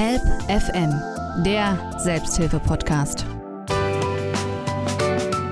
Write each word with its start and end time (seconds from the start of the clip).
Help 0.00 0.22
FM, 0.46 0.94
der 1.42 1.76
Selbsthilfe-Podcast. 1.98 3.26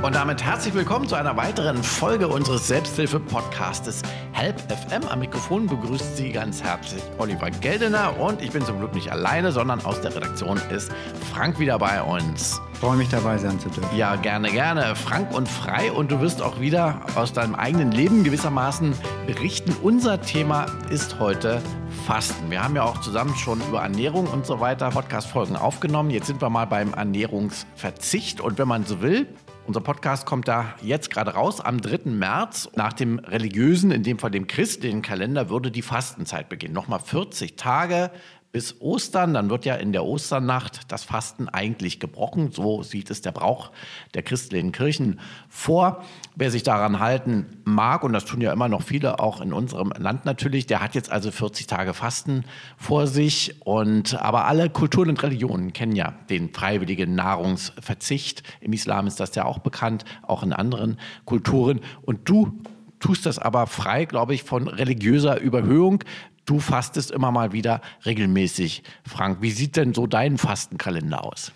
Und 0.05 0.15
damit 0.15 0.41
herzlich 0.41 0.73
willkommen 0.73 1.09
zu 1.09 1.17
einer 1.17 1.37
weiteren 1.37 1.83
Folge 1.83 2.29
unseres 2.29 2.69
Selbsthilfe-Podcastes 2.69 4.03
Help 4.31 4.61
FM. 4.71 5.03
Am 5.09 5.19
Mikrofon 5.19 5.67
begrüßt 5.67 6.17
Sie 6.17 6.31
ganz 6.31 6.63
herzlich 6.63 7.03
Oliver 7.19 7.51
Geldener 7.51 8.21
und 8.21 8.41
ich 8.41 8.53
bin 8.53 8.65
zum 8.65 8.79
Glück 8.79 8.95
nicht 8.95 9.11
alleine, 9.11 9.51
sondern 9.51 9.85
aus 9.85 10.01
der 10.01 10.15
Redaktion 10.15 10.61
ist 10.71 10.93
Frank 11.33 11.59
wieder 11.59 11.81
bei 11.81 12.01
uns. 12.01 12.61
Freue 12.81 12.99
mich 12.99 13.09
dabei 13.09 13.39
sein 13.39 13.59
zu 13.59 13.71
dürfen. 13.71 13.97
Ja, 13.97 14.17
gerne, 14.17 14.51
gerne. 14.51 14.95
Frank 14.97 15.35
und 15.35 15.49
frei 15.49 15.91
und 15.91 16.11
du 16.11 16.21
wirst 16.21 16.43
auch 16.43 16.61
wieder 16.61 17.01
aus 17.15 17.33
deinem 17.33 17.55
eigenen 17.55 17.91
Leben 17.91 18.23
gewissermaßen 18.23 18.93
berichten. 19.27 19.75
Unser 19.83 20.21
Thema 20.21 20.67
ist 20.91 21.19
heute 21.19 21.63
Fasten. 22.07 22.51
Wir 22.51 22.63
haben 22.63 22.77
ja 22.77 22.83
auch 22.83 23.01
zusammen 23.01 23.35
schon 23.35 23.63
über 23.67 23.81
Ernährung 23.81 24.27
und 24.27 24.45
so 24.45 24.61
weiter 24.61 24.91
Podcast-Folgen 24.91 25.57
aufgenommen. 25.57 26.11
Jetzt 26.11 26.27
sind 26.27 26.43
wir 26.43 26.51
mal 26.51 26.67
beim 26.67 26.93
Ernährungsverzicht 26.93 28.43
und 28.43 28.59
wenn 28.59 28.69
man 28.69 28.85
so 28.85 29.01
will, 29.01 29.27
unser 29.67 29.81
Podcast 29.81 30.27
kommt 30.27 30.47
da 30.47 30.75
jetzt 30.81 31.11
gerade 31.11 31.33
raus. 31.33 31.61
Am 31.61 31.81
3. 31.81 32.11
März, 32.11 32.71
nach 32.77 32.93
dem 32.93 33.19
religiösen, 33.19 33.91
in 33.91 34.05
dem 34.05 34.21
Fall 34.21 34.31
dem 34.31 34.47
christlichen 34.47 35.03
Kalender, 35.03 35.51
würde 35.51 35.73
die 35.73 35.83
Fastenzeit 35.83 36.49
beginnen. 36.49 36.75
Nochmal 36.75 37.01
40 37.01 37.57
Tage 37.57 38.13
bis 38.57 38.81
Ostern. 38.81 39.35
Dann 39.35 39.51
wird 39.51 39.67
ja 39.67 39.75
in 39.75 39.93
der 39.93 40.07
Osternacht 40.07 40.91
das 40.91 41.05
Fasten 41.05 41.51
eigentlich 41.51 42.01
gebrochen. 42.01 42.53
So 42.53 42.83
sieht 42.83 43.11
es 43.11 43.21
der 43.21 43.33
Brauch 43.33 43.71
der 44.15 44.23
christlichen 44.23 44.73
Kirchen 44.73 45.21
vor. 45.51 46.03
Wer 46.37 46.51
sich 46.51 46.63
daran 46.63 46.99
halten 46.99 47.45
mag, 47.65 48.03
und 48.03 48.15
das 48.15 48.25
tun 48.25 48.41
ja 48.41 48.55
immer 48.55 48.71
noch 48.71 48.81
viele, 48.81 49.19
auch 49.21 49.43
in 49.43 49.53
unserem 49.53 49.93
Land 49.99 50.25
natürlich, 50.25 50.65
der 50.65 50.81
hat 50.81 50.95
jetzt 50.95 51.13
also 51.13 51.31
40 51.31 51.67
Tage 51.67 51.93
Fasten 51.93 52.47
vor 52.79 53.07
sich. 53.07 53.57
Und 53.67 54.15
aber 54.23 54.47
alle 54.47 54.71
Kulturen 54.71 55.11
und 55.11 55.23
Religionen 55.23 55.75
kennen 55.75 55.95
ja 55.95 56.15
den 56.31 56.49
freiwilligen 56.55 57.15
Nahrungsverzicht. 57.15 58.43
Im 58.63 58.73
Islam 58.73 59.07
ist 59.07 59.21
das 59.21 59.35
ja 59.35 59.45
auch 59.45 59.59
bekannt, 59.59 60.07
auch 60.23 60.43
in 60.43 60.55
anderen 60.55 60.99
Kulturen. 61.27 61.81
Und 62.07 62.27
du 62.27 62.59
tust 63.01 63.27
das 63.27 63.39
aber 63.39 63.67
frei, 63.67 64.07
glaube 64.07 64.33
ich, 64.33 64.45
von 64.45 64.67
religiöser 64.67 65.39
Überhöhung. 65.39 66.03
Du 66.47 66.61
fastest 66.61 67.11
immer 67.11 67.33
mal 67.33 67.53
wieder 67.53 67.81
regelmäßig. 68.05 68.85
Frank, 69.07 69.39
wie 69.41 69.51
sieht 69.51 69.77
denn 69.77 69.95
so 69.95 70.07
dein 70.07 70.39
Fastenkalender 70.39 71.25
aus? 71.25 71.53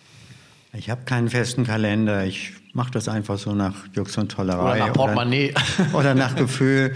Ich 0.72 0.90
habe 0.90 1.04
keinen 1.04 1.28
festen 1.28 1.64
Kalender. 1.64 2.24
Ich 2.24 2.52
mache 2.72 2.90
das 2.90 3.08
einfach 3.08 3.38
so 3.38 3.54
nach 3.54 3.74
Jux 3.92 4.16
und 4.18 4.32
Tollerei. 4.32 4.76
Oder 4.76 4.86
nach 4.86 4.92
Portemonnaie. 4.92 5.54
Oder, 5.90 5.94
oder 5.98 6.14
nach 6.14 6.34
Gefühl. 6.34 6.94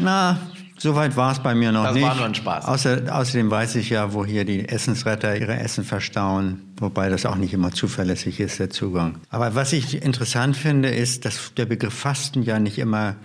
Na, 0.00 0.40
so 0.76 0.94
weit 0.94 1.16
war 1.16 1.32
es 1.32 1.40
bei 1.40 1.54
mir 1.54 1.72
noch 1.72 1.84
das 1.84 1.94
nicht. 1.94 2.04
Das 2.04 2.10
war 2.10 2.16
nur 2.16 2.26
ein 2.26 2.34
Spaß. 2.34 2.64
Außer, 2.64 3.16
außerdem 3.16 3.50
weiß 3.50 3.76
ich 3.76 3.90
ja, 3.90 4.12
wo 4.12 4.24
hier 4.24 4.44
die 4.44 4.68
Essensretter 4.68 5.36
ihre 5.36 5.58
Essen 5.58 5.84
verstauen, 5.84 6.62
wobei 6.78 7.10
das 7.10 7.26
auch 7.26 7.36
nicht 7.36 7.52
immer 7.52 7.70
zuverlässig 7.70 8.40
ist, 8.40 8.58
der 8.58 8.70
Zugang. 8.70 9.16
Aber 9.28 9.54
was 9.54 9.72
ich 9.72 10.02
interessant 10.02 10.56
finde, 10.56 10.88
ist, 10.88 11.26
dass 11.26 11.52
der 11.54 11.66
Begriff 11.66 11.94
Fasten 11.94 12.42
ja 12.42 12.58
nicht 12.58 12.78
immer 12.78 13.16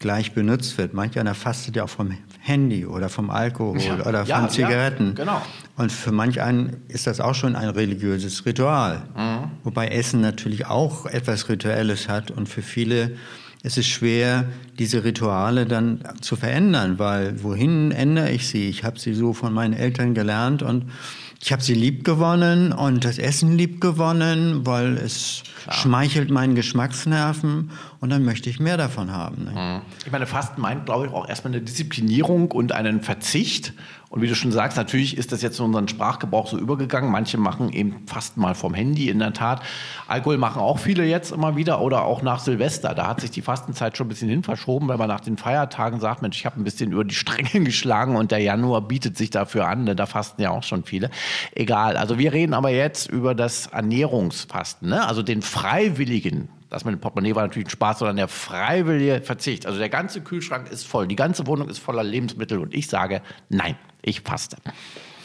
gleich 0.00 0.32
benutzt 0.32 0.78
wird. 0.78 0.94
Manch 0.94 1.18
einer 1.18 1.34
fastet 1.34 1.76
ja 1.76 1.84
auch 1.84 1.90
vom 1.90 2.10
Handy 2.40 2.86
oder 2.86 3.08
vom 3.10 3.30
Alkohol 3.30 3.78
ja, 3.80 3.94
oder 4.06 4.20
von 4.20 4.28
ja, 4.28 4.48
Zigaretten. 4.48 5.08
Ja, 5.08 5.14
genau. 5.14 5.42
Und 5.76 5.92
für 5.92 6.10
manch 6.10 6.40
einen 6.40 6.78
ist 6.88 7.06
das 7.06 7.20
auch 7.20 7.34
schon 7.34 7.54
ein 7.54 7.68
religiöses 7.68 8.44
Ritual. 8.46 9.02
Mhm. 9.14 9.50
Wobei 9.62 9.88
Essen 9.88 10.22
natürlich 10.22 10.66
auch 10.66 11.06
etwas 11.06 11.48
Rituelles 11.48 12.08
hat 12.08 12.30
und 12.30 12.48
für 12.48 12.62
viele 12.62 13.12
ist 13.62 13.76
es 13.76 13.86
schwer, 13.86 14.46
diese 14.78 15.04
Rituale 15.04 15.66
dann 15.66 16.00
zu 16.22 16.34
verändern, 16.34 16.98
weil 16.98 17.42
wohin 17.42 17.92
ändere 17.92 18.30
ich 18.30 18.48
sie? 18.48 18.70
Ich 18.70 18.84
habe 18.84 18.98
sie 18.98 19.12
so 19.12 19.34
von 19.34 19.52
meinen 19.52 19.74
Eltern 19.74 20.14
gelernt 20.14 20.62
und 20.62 20.86
ich 21.42 21.52
habe 21.52 21.62
sie 21.62 21.72
lieb 21.72 22.04
gewonnen 22.04 22.72
und 22.72 23.04
das 23.04 23.18
Essen 23.18 23.56
lieb 23.56 23.80
gewonnen, 23.80 24.66
weil 24.66 24.98
es 24.98 25.42
Klar. 25.62 25.74
schmeichelt 25.74 26.30
meinen 26.30 26.54
Geschmacksnerven 26.54 27.70
und 28.00 28.10
dann 28.10 28.24
möchte 28.24 28.50
ich 28.50 28.60
mehr 28.60 28.76
davon 28.76 29.10
haben. 29.10 29.44
Ne? 29.44 29.50
Mhm. 29.50 29.82
Ich 30.04 30.12
meine, 30.12 30.26
Fasten 30.26 30.60
meint, 30.60 30.84
glaube 30.84 31.06
ich, 31.06 31.12
auch 31.12 31.26
erstmal 31.26 31.54
eine 31.54 31.62
Disziplinierung 31.62 32.50
und 32.50 32.72
einen 32.72 33.00
Verzicht. 33.00 33.72
Und 34.10 34.22
wie 34.22 34.26
du 34.26 34.34
schon 34.34 34.50
sagst, 34.50 34.76
natürlich 34.76 35.16
ist 35.16 35.30
das 35.30 35.40
jetzt 35.40 35.60
in 35.60 35.66
unseren 35.66 35.86
Sprachgebrauch 35.86 36.48
so 36.48 36.58
übergegangen. 36.58 37.12
Manche 37.12 37.38
machen 37.38 37.72
eben 37.72 38.08
Fasten 38.08 38.40
mal 38.40 38.56
vom 38.56 38.74
Handy, 38.74 39.08
in 39.08 39.20
der 39.20 39.32
Tat. 39.32 39.62
Alkohol 40.08 40.36
machen 40.36 40.60
auch 40.60 40.80
viele 40.80 41.04
jetzt 41.04 41.30
immer 41.30 41.54
wieder 41.54 41.80
oder 41.80 42.02
auch 42.02 42.20
nach 42.20 42.40
Silvester. 42.40 42.92
Da 42.92 43.06
hat 43.06 43.20
sich 43.20 43.30
die 43.30 43.40
Fastenzeit 43.40 43.96
schon 43.96 44.06
ein 44.06 44.08
bisschen 44.08 44.28
hin 44.28 44.42
verschoben, 44.42 44.88
weil 44.88 44.98
man 44.98 45.06
nach 45.06 45.20
den 45.20 45.36
Feiertagen 45.36 46.00
sagt, 46.00 46.22
Mensch, 46.22 46.36
ich 46.36 46.44
habe 46.44 46.60
ein 46.60 46.64
bisschen 46.64 46.90
über 46.90 47.04
die 47.04 47.14
Stränge 47.14 47.64
geschlagen 47.64 48.16
und 48.16 48.32
der 48.32 48.40
Januar 48.40 48.80
bietet 48.80 49.16
sich 49.16 49.30
dafür 49.30 49.68
an. 49.68 49.84
Ne? 49.84 49.94
Da 49.94 50.06
fasten 50.06 50.42
ja 50.42 50.50
auch 50.50 50.64
schon 50.64 50.82
viele. 50.82 51.08
Egal. 51.54 51.96
Also 51.96 52.18
wir 52.18 52.32
reden 52.32 52.52
aber 52.52 52.70
jetzt 52.70 53.08
über 53.08 53.36
das 53.36 53.68
Ernährungsfasten, 53.68 54.88
ne? 54.88 55.06
also 55.06 55.22
den 55.22 55.40
freiwilligen 55.40 56.48
das 56.70 56.84
mit 56.84 56.94
dem 56.94 57.00
Portemonnaie 57.00 57.34
war 57.34 57.42
natürlich 57.42 57.66
ein 57.66 57.70
Spaß, 57.70 57.98
sondern 57.98 58.16
der 58.16 58.28
freiwillige 58.28 59.20
Verzicht. 59.22 59.66
Also 59.66 59.78
der 59.78 59.88
ganze 59.88 60.20
Kühlschrank 60.20 60.70
ist 60.70 60.86
voll, 60.86 61.06
die 61.08 61.16
ganze 61.16 61.46
Wohnung 61.46 61.68
ist 61.68 61.78
voller 61.78 62.04
Lebensmittel 62.04 62.58
und 62.58 62.72
ich 62.72 62.86
sage, 62.86 63.22
nein, 63.48 63.76
ich 64.02 64.20
faste. 64.20 64.56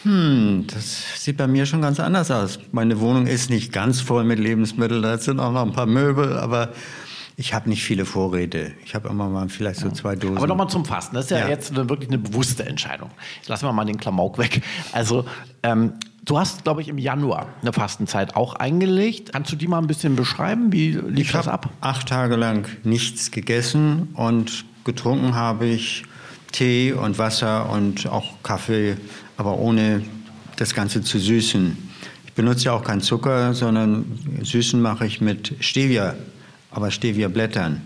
Hm, 0.04 0.66
das 0.72 1.24
sieht 1.24 1.38
bei 1.38 1.48
mir 1.48 1.66
schon 1.66 1.82
ganz 1.82 2.00
anders 2.00 2.30
aus. 2.32 2.60
Meine 2.72 3.00
Wohnung 3.00 3.28
ist 3.28 3.50
nicht 3.50 3.72
ganz 3.72 4.02
voll 4.02 4.24
mit 4.24 4.40
Lebensmitteln, 4.40 5.02
da 5.02 5.18
sind 5.18 5.40
auch 5.40 5.52
noch 5.52 5.64
ein 5.64 5.72
paar 5.72 5.86
Möbel, 5.86 6.38
aber 6.38 6.74
ich 7.38 7.54
habe 7.54 7.70
nicht 7.70 7.84
viele 7.84 8.06
Vorräte. 8.06 8.74
Ich 8.86 8.96
habe 8.96 9.10
immer 9.10 9.30
mal 9.30 9.50
vielleicht 9.50 9.82
so 9.82 9.90
zwei 9.92 10.16
Dosen. 10.16 10.38
Aber 10.38 10.48
nochmal 10.48 10.70
zum 10.70 10.86
Fasten. 10.86 11.16
Das 11.16 11.26
ist 11.26 11.32
ja, 11.32 11.40
ja. 11.40 11.50
jetzt 11.50 11.72
eine, 11.72 11.90
wirklich 11.90 12.10
eine 12.10 12.18
bewusste 12.18 12.66
Entscheidung. 12.66 13.12
Lassen 13.48 13.66
wir 13.66 13.74
mal 13.74 13.84
den 13.84 13.98
Klamauk 13.98 14.38
weg. 14.38 14.62
Also 14.94 15.26
ähm, 15.62 15.94
Du 16.26 16.40
hast, 16.40 16.64
glaube 16.64 16.82
ich, 16.82 16.88
im 16.88 16.98
Januar 16.98 17.48
eine 17.62 17.72
Fastenzeit 17.72 18.36
auch 18.36 18.56
eingelegt. 18.56 19.32
Kannst 19.34 19.52
du 19.52 19.56
die 19.56 19.68
mal 19.68 19.78
ein 19.78 19.86
bisschen 19.86 20.16
beschreiben? 20.16 20.72
Wie 20.72 20.94
lief 20.94 21.28
ich 21.28 21.32
das 21.32 21.48
ab? 21.48 21.70
Acht 21.82 22.10
Tage 22.10 22.36
lang 22.36 22.68
nichts 22.84 23.30
gegessen 23.30 24.10
und 24.16 24.66
getrunken 24.86 25.36
habe 25.36 25.68
ich 25.68 26.04
Tee 26.52 26.94
und 26.94 27.20
Wasser 27.20 27.70
und 27.70 28.08
auch 28.08 28.42
Kaffee, 28.42 28.98
aber 29.38 29.60
ohne 29.60 30.04
das 30.56 30.74
Ganze 30.74 31.04
zu 31.04 31.20
süßen. 31.20 31.78
Ich 32.26 32.34
benutze 32.34 32.66
ja 32.66 32.74
auch 32.74 32.84
keinen 32.84 33.02
Zucker, 33.02 33.54
sondern 33.54 34.20
Süßen 34.42 34.82
mache 34.82 35.06
ich 35.06 35.22
mit 35.22 35.54
Stevia, 35.60 36.16
aber 36.72 36.90
Stevia-Blättern, 36.90 37.82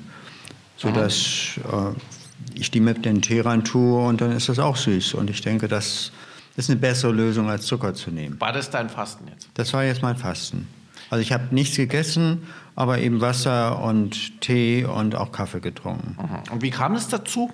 sodass 0.77 1.57
äh, 1.57 2.59
ich 2.59 2.71
die 2.71 2.79
mit 2.79 3.03
den 3.03 3.21
Tee 3.21 3.41
rein 3.41 3.65
tue 3.65 4.01
und 4.01 4.21
dann 4.21 4.31
ist 4.31 4.47
das 4.47 4.59
auch 4.59 4.77
süß. 4.77 5.15
Und 5.15 5.29
ich 5.29 5.41
denke, 5.41 5.67
das 5.67 6.11
ist 6.55 6.69
eine 6.69 6.79
bessere 6.79 7.11
Lösung, 7.11 7.49
als 7.49 7.65
Zucker 7.65 7.93
zu 7.93 8.11
nehmen. 8.11 8.39
War 8.39 8.51
das 8.51 8.69
dein 8.69 8.89
Fasten 8.89 9.27
jetzt? 9.27 9.49
Das 9.53 9.73
war 9.73 9.83
jetzt 9.83 10.01
mein 10.01 10.17
Fasten. 10.17 10.67
Also 11.09 11.21
ich 11.21 11.31
habe 11.31 11.53
nichts 11.53 11.77
gegessen, 11.77 12.43
aber 12.75 12.99
eben 12.99 13.21
Wasser 13.21 13.81
und 13.81 14.41
Tee 14.41 14.85
und 14.85 15.15
auch 15.15 15.31
Kaffee 15.31 15.59
getrunken. 15.59 16.17
Mhm. 16.19 16.53
Und 16.53 16.61
wie 16.61 16.69
kam 16.69 16.95
es 16.95 17.07
dazu? 17.07 17.51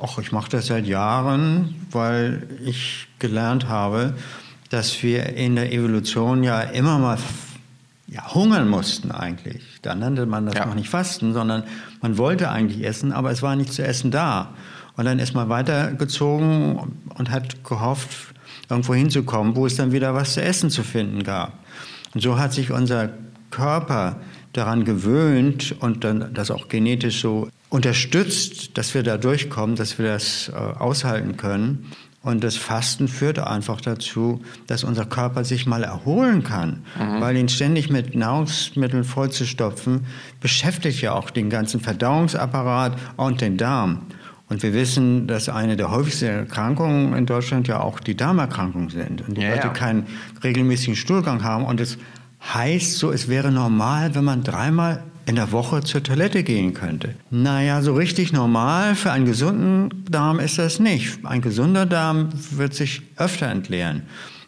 Ach, 0.00 0.18
ich 0.18 0.32
mache 0.32 0.50
das 0.50 0.66
seit 0.66 0.86
Jahren, 0.86 1.86
weil 1.90 2.48
ich 2.64 3.06
gelernt 3.18 3.68
habe, 3.68 4.14
dass 4.70 5.02
wir 5.02 5.26
in 5.36 5.54
der 5.54 5.72
Evolution 5.72 6.42
ja 6.42 6.60
immer 6.62 6.98
mal 6.98 7.18
ja, 8.08 8.34
hungern 8.34 8.68
mussten 8.68 9.10
eigentlich. 9.10 9.62
Da 9.82 9.94
nannte 9.94 10.26
man 10.26 10.46
das 10.46 10.56
ja. 10.56 10.66
noch 10.66 10.74
nicht 10.74 10.90
Fasten, 10.90 11.32
sondern 11.32 11.64
man 12.00 12.18
wollte 12.18 12.50
eigentlich 12.50 12.84
essen, 12.84 13.12
aber 13.12 13.30
es 13.30 13.42
war 13.42 13.54
nicht 13.54 13.72
zu 13.72 13.84
essen 13.84 14.10
da. 14.10 14.54
Und 14.96 15.04
dann 15.04 15.18
ist 15.18 15.34
man 15.34 15.48
weitergezogen 15.48 16.96
und 17.16 17.30
hat 17.30 17.64
gehofft, 17.64 18.34
irgendwo 18.68 18.94
hinzukommen, 18.94 19.56
wo 19.56 19.66
es 19.66 19.76
dann 19.76 19.92
wieder 19.92 20.14
was 20.14 20.34
zu 20.34 20.42
essen 20.42 20.70
zu 20.70 20.82
finden 20.82 21.24
gab. 21.24 21.58
Und 22.14 22.20
so 22.20 22.38
hat 22.38 22.52
sich 22.52 22.70
unser 22.70 23.10
Körper 23.50 24.16
daran 24.52 24.84
gewöhnt 24.84 25.74
und 25.80 26.04
dann 26.04 26.32
das 26.34 26.50
auch 26.50 26.68
genetisch 26.68 27.20
so 27.20 27.48
unterstützt, 27.68 28.76
dass 28.76 28.94
wir 28.94 29.02
da 29.02 29.16
durchkommen, 29.16 29.76
dass 29.76 29.98
wir 29.98 30.06
das 30.06 30.50
äh, 30.50 30.54
aushalten 30.54 31.36
können. 31.36 31.90
Und 32.22 32.44
das 32.44 32.56
Fasten 32.56 33.08
führt 33.08 33.40
einfach 33.40 33.80
dazu, 33.80 34.42
dass 34.68 34.84
unser 34.84 35.04
Körper 35.06 35.42
sich 35.42 35.66
mal 35.66 35.82
erholen 35.82 36.44
kann, 36.44 36.84
mhm. 36.96 37.20
weil 37.20 37.36
ihn 37.36 37.48
ständig 37.48 37.90
mit 37.90 38.14
Nahrungsmitteln 38.14 39.02
vollzustopfen, 39.02 40.06
beschäftigt 40.40 41.00
ja 41.00 41.14
auch 41.14 41.30
den 41.30 41.50
ganzen 41.50 41.80
Verdauungsapparat 41.80 42.96
und 43.16 43.40
den 43.40 43.56
Darm. 43.56 44.02
Und 44.52 44.62
wir 44.62 44.74
wissen, 44.74 45.26
dass 45.26 45.48
eine 45.48 45.78
der 45.78 45.90
häufigsten 45.90 46.26
Erkrankungen 46.26 47.14
in 47.14 47.24
Deutschland 47.24 47.68
ja 47.68 47.80
auch 47.80 48.00
die 48.00 48.14
Darmerkrankungen 48.14 48.90
sind. 48.90 49.26
Und 49.26 49.38
die 49.38 49.40
ja, 49.40 49.54
Leute 49.54 49.68
ja. 49.68 49.72
keinen 49.72 50.06
regelmäßigen 50.44 50.94
Stuhlgang 50.94 51.42
haben. 51.42 51.64
Und 51.64 51.80
es 51.80 51.96
heißt 52.52 52.98
so, 52.98 53.10
es 53.10 53.28
wäre 53.28 53.50
normal, 53.50 54.14
wenn 54.14 54.24
man 54.24 54.42
dreimal 54.42 55.04
in 55.24 55.36
der 55.36 55.52
Woche 55.52 55.80
zur 55.80 56.02
Toilette 56.02 56.42
gehen 56.42 56.74
könnte. 56.74 57.14
Naja, 57.30 57.80
so 57.80 57.94
richtig 57.94 58.34
normal 58.34 58.94
für 58.94 59.10
einen 59.10 59.24
gesunden 59.24 60.04
Darm 60.10 60.38
ist 60.38 60.58
das 60.58 60.78
nicht. 60.80 61.24
Ein 61.24 61.40
gesunder 61.40 61.86
Darm 61.86 62.28
wird 62.50 62.74
sich 62.74 63.00
öfter 63.16 63.46
entleeren. 63.46 64.02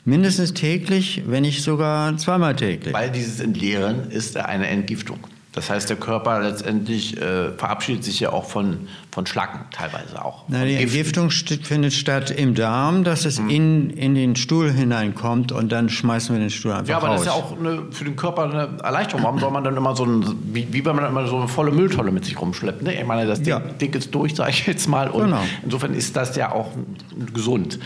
Mindestens 0.04 0.52
täglich, 0.52 1.22
wenn 1.26 1.44
nicht 1.44 1.62
sogar 1.62 2.14
zweimal 2.18 2.54
täglich. 2.56 2.92
Weil 2.92 3.10
dieses 3.10 3.40
Entleeren 3.40 4.10
ist 4.10 4.36
eine 4.36 4.66
Entgiftung. 4.66 5.20
Das 5.54 5.70
heißt, 5.70 5.88
der 5.88 5.96
Körper 5.96 6.40
letztendlich 6.40 7.16
äh, 7.16 7.52
verabschiedet 7.52 8.02
sich 8.02 8.18
ja 8.18 8.32
auch 8.32 8.44
von, 8.44 8.88
von 9.12 9.24
Schlacken 9.24 9.60
teilweise 9.70 10.24
auch. 10.24 10.44
Na, 10.48 10.64
die 10.64 10.74
Entgiftung 10.74 11.30
findet 11.30 11.92
statt 11.92 12.32
im 12.32 12.56
Darm, 12.56 13.04
dass 13.04 13.24
es 13.24 13.38
mhm. 13.38 13.50
in, 13.50 13.90
in 13.90 14.14
den 14.16 14.34
Stuhl 14.34 14.72
hineinkommt 14.72 15.52
und 15.52 15.70
dann 15.70 15.88
schmeißen 15.88 16.34
wir 16.34 16.40
den 16.40 16.50
Stuhl 16.50 16.72
einfach 16.72 16.82
raus. 16.82 16.88
Ja, 16.88 16.96
aber 16.96 17.08
raus. 17.08 17.24
das 17.24 17.34
ist 17.34 17.38
ja 17.38 17.44
auch 17.44 17.58
eine, 17.58 17.92
für 17.92 18.04
den 18.04 18.16
Körper 18.16 18.44
eine 18.44 18.82
Erleichterung. 18.82 19.22
Warum 19.22 19.38
soll 19.38 19.52
man 19.52 19.62
dann 19.62 19.76
immer 19.76 19.94
so 19.94 20.04
ein, 20.04 20.24
wie, 20.52 20.66
wie 20.72 20.84
wenn 20.84 20.96
man 20.96 21.06
immer 21.06 21.26
so 21.28 21.36
eine 21.36 21.46
volle 21.46 21.70
Mülltonne 21.70 22.10
mit 22.10 22.24
sich 22.24 22.40
rumschleppt? 22.40 22.82
Ne? 22.82 23.00
Ich 23.00 23.06
meine, 23.06 23.24
das 23.24 23.38
Ding, 23.38 23.50
ja. 23.50 23.60
Ding 23.60 23.94
ist 23.94 24.12
durch, 24.12 24.34
sage 24.34 24.50
ich 24.50 24.66
jetzt 24.66 24.88
mal. 24.88 25.08
Und 25.08 25.26
genau. 25.26 25.42
insofern 25.62 25.94
ist 25.94 26.16
das 26.16 26.34
ja 26.34 26.50
auch 26.50 26.70
gesund. 27.32 27.78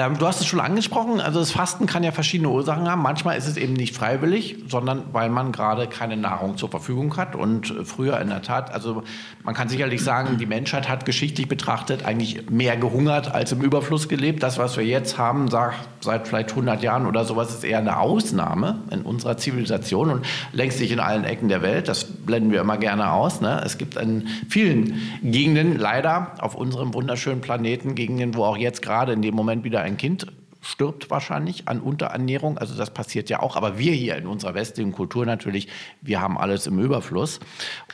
Ähm, 0.00 0.16
du 0.18 0.26
hast 0.26 0.40
es 0.40 0.46
schon 0.46 0.60
angesprochen, 0.60 1.20
also 1.20 1.40
das 1.40 1.50
Fasten 1.50 1.84
kann 1.84 2.02
ja 2.02 2.10
verschiedene 2.10 2.48
Ursachen 2.48 2.88
haben. 2.88 3.02
Manchmal 3.02 3.36
ist 3.36 3.46
es 3.46 3.58
eben 3.58 3.74
nicht 3.74 3.94
freiwillig, 3.94 4.56
sondern 4.66 5.02
weil 5.12 5.28
man 5.28 5.52
gerade 5.52 5.86
keine 5.88 6.16
Nahrung 6.16 6.56
zur 6.56 6.70
Verfügung 6.70 7.16
hat. 7.18 7.36
Und 7.36 7.70
äh, 7.70 7.84
früher 7.84 8.18
in 8.20 8.28
der 8.28 8.40
Tat, 8.40 8.72
also 8.72 9.02
man 9.44 9.54
kann 9.54 9.68
sicherlich 9.68 10.02
sagen, 10.02 10.38
die 10.38 10.46
Menschheit 10.46 10.88
hat 10.88 11.04
geschichtlich 11.04 11.48
betrachtet 11.48 12.06
eigentlich 12.06 12.50
mehr 12.50 12.78
gehungert 12.78 13.32
als 13.34 13.52
im 13.52 13.60
Überfluss 13.60 14.08
gelebt. 14.08 14.42
Das, 14.42 14.56
was 14.56 14.78
wir 14.78 14.84
jetzt 14.84 15.18
haben, 15.18 15.48
seit 15.50 16.28
vielleicht 16.28 16.50
100 16.50 16.82
Jahren 16.82 17.06
oder 17.06 17.26
sowas, 17.26 17.50
ist 17.50 17.64
eher 17.64 17.78
eine 17.78 17.98
Ausnahme 17.98 18.78
in 18.90 19.02
unserer 19.02 19.36
Zivilisation 19.36 20.10
und 20.10 20.26
längst 20.52 20.80
nicht 20.80 20.92
in 20.92 21.00
allen 21.00 21.24
Ecken 21.24 21.48
der 21.48 21.60
Welt. 21.60 21.88
Das 21.88 22.04
blenden 22.04 22.52
wir 22.52 22.62
immer 22.62 22.78
gerne 22.78 23.12
aus. 23.12 23.42
Ne? 23.42 23.60
Es 23.64 23.76
gibt 23.76 23.96
in 23.96 24.28
vielen 24.48 24.94
Gegenden 25.22 25.78
leider 25.78 26.32
auf 26.38 26.54
unserem 26.54 26.94
wunderschönen 26.94 27.42
Planeten 27.42 27.94
Gegenden, 27.94 28.34
wo 28.34 28.44
auch 28.44 28.56
jetzt 28.56 28.80
gerade 28.80 29.12
in 29.12 29.20
dem 29.20 29.34
Moment 29.34 29.64
wieder 29.64 29.82
ein 29.82 29.89
Kind 29.96 30.26
stirbt 30.62 31.10
wahrscheinlich 31.10 31.68
an 31.68 31.80
Unterernährung. 31.80 32.58
Also 32.58 32.76
das 32.76 32.90
passiert 32.90 33.30
ja 33.30 33.40
auch. 33.40 33.56
Aber 33.56 33.78
wir 33.78 33.92
hier 33.92 34.16
in 34.16 34.26
unserer 34.26 34.54
westlichen 34.54 34.92
Kultur 34.92 35.24
natürlich, 35.24 35.68
wir 36.02 36.20
haben 36.20 36.36
alles 36.36 36.66
im 36.66 36.78
Überfluss. 36.78 37.40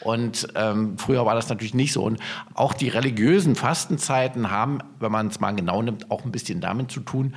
Und 0.00 0.48
ähm, 0.56 0.98
früher 0.98 1.24
war 1.24 1.34
das 1.34 1.48
natürlich 1.48 1.74
nicht 1.74 1.92
so. 1.92 2.02
Und 2.02 2.20
auch 2.54 2.74
die 2.74 2.88
religiösen 2.88 3.54
Fastenzeiten 3.54 4.50
haben, 4.50 4.78
wenn 4.98 5.12
man 5.12 5.28
es 5.28 5.40
mal 5.40 5.52
genau 5.52 5.82
nimmt, 5.82 6.10
auch 6.10 6.24
ein 6.24 6.32
bisschen 6.32 6.60
damit 6.60 6.90
zu 6.90 7.00
tun, 7.00 7.34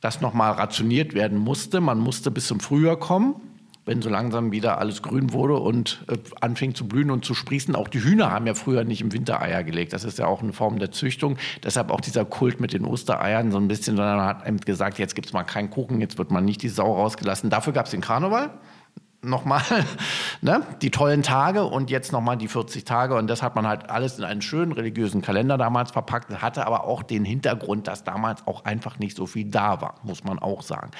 dass 0.00 0.20
nochmal 0.20 0.52
rationiert 0.52 1.14
werden 1.14 1.38
musste. 1.38 1.80
Man 1.80 1.98
musste 1.98 2.30
bis 2.30 2.46
zum 2.46 2.60
Frühjahr 2.60 2.96
kommen 2.96 3.36
wenn 3.84 4.00
so 4.00 4.08
langsam 4.08 4.52
wieder 4.52 4.78
alles 4.78 5.02
grün 5.02 5.32
wurde 5.32 5.58
und 5.58 6.04
äh, 6.08 6.16
anfing 6.40 6.74
zu 6.74 6.86
blühen 6.86 7.10
und 7.10 7.24
zu 7.24 7.34
sprießen. 7.34 7.74
Auch 7.74 7.88
die 7.88 8.02
Hühner 8.02 8.30
haben 8.30 8.46
ja 8.46 8.54
früher 8.54 8.84
nicht 8.84 9.00
im 9.00 9.12
Winter 9.12 9.40
Eier 9.40 9.64
gelegt. 9.64 9.92
Das 9.92 10.04
ist 10.04 10.18
ja 10.18 10.26
auch 10.26 10.42
eine 10.42 10.52
Form 10.52 10.78
der 10.78 10.92
Züchtung. 10.92 11.36
Deshalb 11.64 11.90
auch 11.90 12.00
dieser 12.00 12.24
Kult 12.24 12.60
mit 12.60 12.72
den 12.72 12.84
Ostereiern 12.84 13.50
so 13.50 13.58
ein 13.58 13.68
bisschen, 13.68 13.96
sondern 13.96 14.16
man 14.16 14.26
hat 14.26 14.66
gesagt, 14.66 14.98
jetzt 14.98 15.14
gibt 15.14 15.26
es 15.26 15.32
mal 15.32 15.42
keinen 15.42 15.70
Kuchen, 15.70 16.00
jetzt 16.00 16.18
wird 16.18 16.30
man 16.30 16.44
nicht 16.44 16.62
die 16.62 16.68
Sau 16.68 16.94
rausgelassen. 16.94 17.50
Dafür 17.50 17.72
gab 17.72 17.86
es 17.86 17.90
den 17.90 18.00
Karneval 18.00 18.50
nochmal 19.22 19.62
ne, 20.40 20.66
die 20.82 20.90
tollen 20.90 21.22
Tage 21.22 21.64
und 21.64 21.90
jetzt 21.90 22.12
nochmal 22.12 22.36
die 22.36 22.48
40 22.48 22.84
Tage. 22.84 23.14
Und 23.14 23.28
das 23.28 23.42
hat 23.42 23.54
man 23.54 23.66
halt 23.66 23.88
alles 23.88 24.18
in 24.18 24.24
einen 24.24 24.42
schönen 24.42 24.72
religiösen 24.72 25.22
Kalender 25.22 25.56
damals 25.56 25.92
verpackt, 25.92 26.30
hatte 26.42 26.66
aber 26.66 26.84
auch 26.84 27.02
den 27.02 27.24
Hintergrund, 27.24 27.86
dass 27.86 28.04
damals 28.04 28.46
auch 28.46 28.64
einfach 28.64 28.98
nicht 28.98 29.16
so 29.16 29.26
viel 29.26 29.48
da 29.48 29.80
war, 29.80 29.94
muss 30.02 30.24
man 30.24 30.38
auch 30.38 30.62
sagen. 30.62 30.90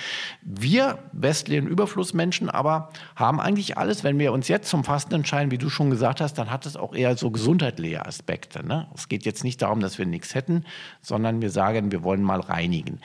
Wir 0.42 0.98
westlichen 1.12 1.66
Überflussmenschen 1.66 2.48
aber 2.48 2.90
haben 3.16 3.40
eigentlich 3.40 3.76
alles, 3.76 4.04
wenn 4.04 4.18
wir 4.18 4.32
uns 4.32 4.48
jetzt 4.48 4.68
zum 4.68 4.84
Fasten 4.84 5.14
entscheiden, 5.14 5.50
wie 5.50 5.58
du 5.58 5.68
schon 5.68 5.90
gesagt 5.90 6.20
hast, 6.20 6.34
dann 6.34 6.50
hat 6.50 6.64
es 6.66 6.76
auch 6.76 6.94
eher 6.94 7.16
so 7.16 7.30
gesundheitliche 7.30 8.06
Aspekte. 8.06 8.64
Ne? 8.64 8.86
Es 8.94 9.08
geht 9.08 9.24
jetzt 9.24 9.42
nicht 9.42 9.60
darum, 9.62 9.80
dass 9.80 9.98
wir 9.98 10.06
nichts 10.06 10.34
hätten, 10.34 10.64
sondern 11.00 11.42
wir 11.42 11.50
sagen, 11.50 11.90
wir 11.90 12.04
wollen 12.04 12.22
mal 12.22 12.40
reinigen. 12.40 13.00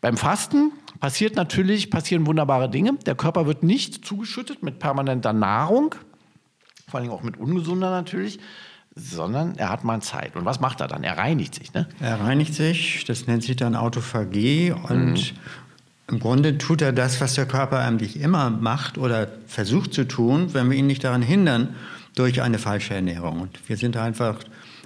Beim 0.00 0.16
Fasten 0.16 0.72
passiert 1.00 1.36
natürlich, 1.36 1.90
passieren 1.90 2.26
wunderbare 2.26 2.70
Dinge. 2.70 2.94
Der 3.06 3.14
Körper 3.14 3.46
wird 3.46 3.62
nicht 3.62 4.04
zugeschüttet 4.04 4.62
mit 4.62 4.78
permanenter 4.78 5.32
Nahrung, 5.32 5.94
vor 6.88 7.00
allem 7.00 7.10
auch 7.10 7.22
mit 7.22 7.36
ungesunder 7.36 7.90
natürlich, 7.90 8.38
sondern 8.94 9.56
er 9.56 9.70
hat 9.70 9.84
mal 9.84 10.00
Zeit. 10.00 10.36
Und 10.36 10.44
was 10.44 10.60
macht 10.60 10.80
er 10.80 10.88
dann? 10.88 11.04
Er 11.04 11.18
reinigt 11.18 11.54
sich. 11.54 11.74
Ne? 11.74 11.88
Er 12.00 12.20
reinigt 12.20 12.54
sich, 12.54 13.04
das 13.04 13.26
nennt 13.26 13.42
sich 13.42 13.56
dann 13.56 13.76
Autophagie 13.76 14.72
und 14.72 15.12
mhm. 15.12 15.38
Im 16.08 16.20
Grunde 16.20 16.56
tut 16.56 16.82
er 16.82 16.92
das, 16.92 17.20
was 17.20 17.34
der 17.34 17.46
Körper 17.46 17.80
eigentlich 17.80 18.20
immer 18.20 18.48
macht 18.50 18.96
oder 18.96 19.28
versucht 19.48 19.92
zu 19.92 20.06
tun, 20.06 20.54
wenn 20.54 20.70
wir 20.70 20.76
ihn 20.76 20.86
nicht 20.86 21.02
daran 21.02 21.22
hindern, 21.22 21.74
durch 22.14 22.42
eine 22.42 22.58
falsche 22.58 22.94
Ernährung. 22.94 23.40
Und 23.40 23.58
wir 23.68 23.76
sind 23.76 23.96
einfach 23.96 24.36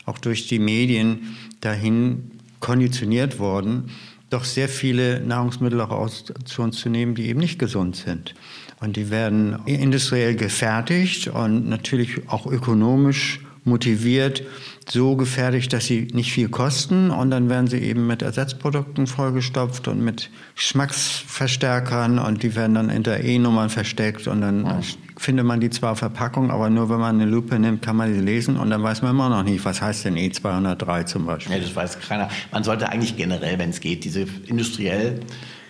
auch 0.07 0.19
durch 0.19 0.49
die 0.49 0.59
Medien 0.59 1.37
dahin 1.61 2.31
konditioniert 2.61 3.39
worden, 3.39 3.91
doch 4.31 4.45
sehr 4.45 4.69
viele 4.69 5.21
Nahrungsmittel 5.21 5.81
auch 5.81 5.91
aus, 5.91 6.25
zu 6.45 6.63
uns 6.63 6.79
zu 6.79 6.89
nehmen, 6.89 7.15
die 7.15 7.29
eben 7.29 7.41
nicht 7.41 7.59
gesund 7.59 7.97
sind. 7.97 8.35
Und 8.81 8.97
die 8.97 9.11
werden 9.11 9.59
industriell 9.67 10.37
gefertigt 10.37 11.29
und 11.29 11.69
natürlich 11.69 12.29
auch 12.29 12.47
ökonomisch 12.47 13.41
motiviert 13.65 14.43
so 14.89 15.17
gefertigt, 15.17 15.73
dass 15.73 15.87
sie 15.87 16.09
nicht 16.13 16.33
viel 16.33 16.49
kosten 16.49 17.11
und 17.11 17.31
dann 17.31 17.49
werden 17.49 17.69
sie 17.69 17.79
eben 17.79 18.07
mit 18.07 18.23
Ersatzprodukten 18.23 19.07
vollgestopft 19.07 19.87
und 19.87 20.03
mit 20.03 20.31
Geschmacksverstärkern 20.57 22.19
und 22.19 22.43
die 22.43 22.57
werden 22.57 22.75
dann 22.75 22.91
hinter 22.91 23.21
E-Nummern 23.21 23.71
versteckt 23.71 24.27
und 24.27 24.41
dann 24.41 24.65
ja. 24.65 24.81
Findet 25.21 25.45
man 25.45 25.61
die 25.61 25.69
zwar 25.69 25.97
Verpackung, 25.97 26.51
aber 26.51 26.71
nur 26.71 26.89
wenn 26.89 26.99
man 26.99 27.21
eine 27.21 27.31
Lupe 27.31 27.59
nimmt, 27.59 27.83
kann 27.83 27.95
man 27.95 28.15
sie 28.15 28.21
lesen 28.21 28.57
und 28.57 28.71
dann 28.71 28.83
weiß 28.83 29.03
man 29.03 29.11
immer 29.11 29.29
noch 29.29 29.43
nicht, 29.43 29.63
was 29.67 29.83
heißt 29.83 30.07
denn 30.07 30.17
E203 30.17 31.05
zum 31.05 31.27
Beispiel. 31.27 31.57
Ja, 31.57 31.63
das 31.63 31.77
weiß 31.77 32.01
keiner. 32.01 32.31
Man 32.51 32.65
sollte 32.65 32.89
eigentlich 32.89 33.19
generell, 33.19 33.59
wenn 33.59 33.69
es 33.69 33.81
geht, 33.81 34.05
diese 34.05 34.25
industriell 34.47 35.21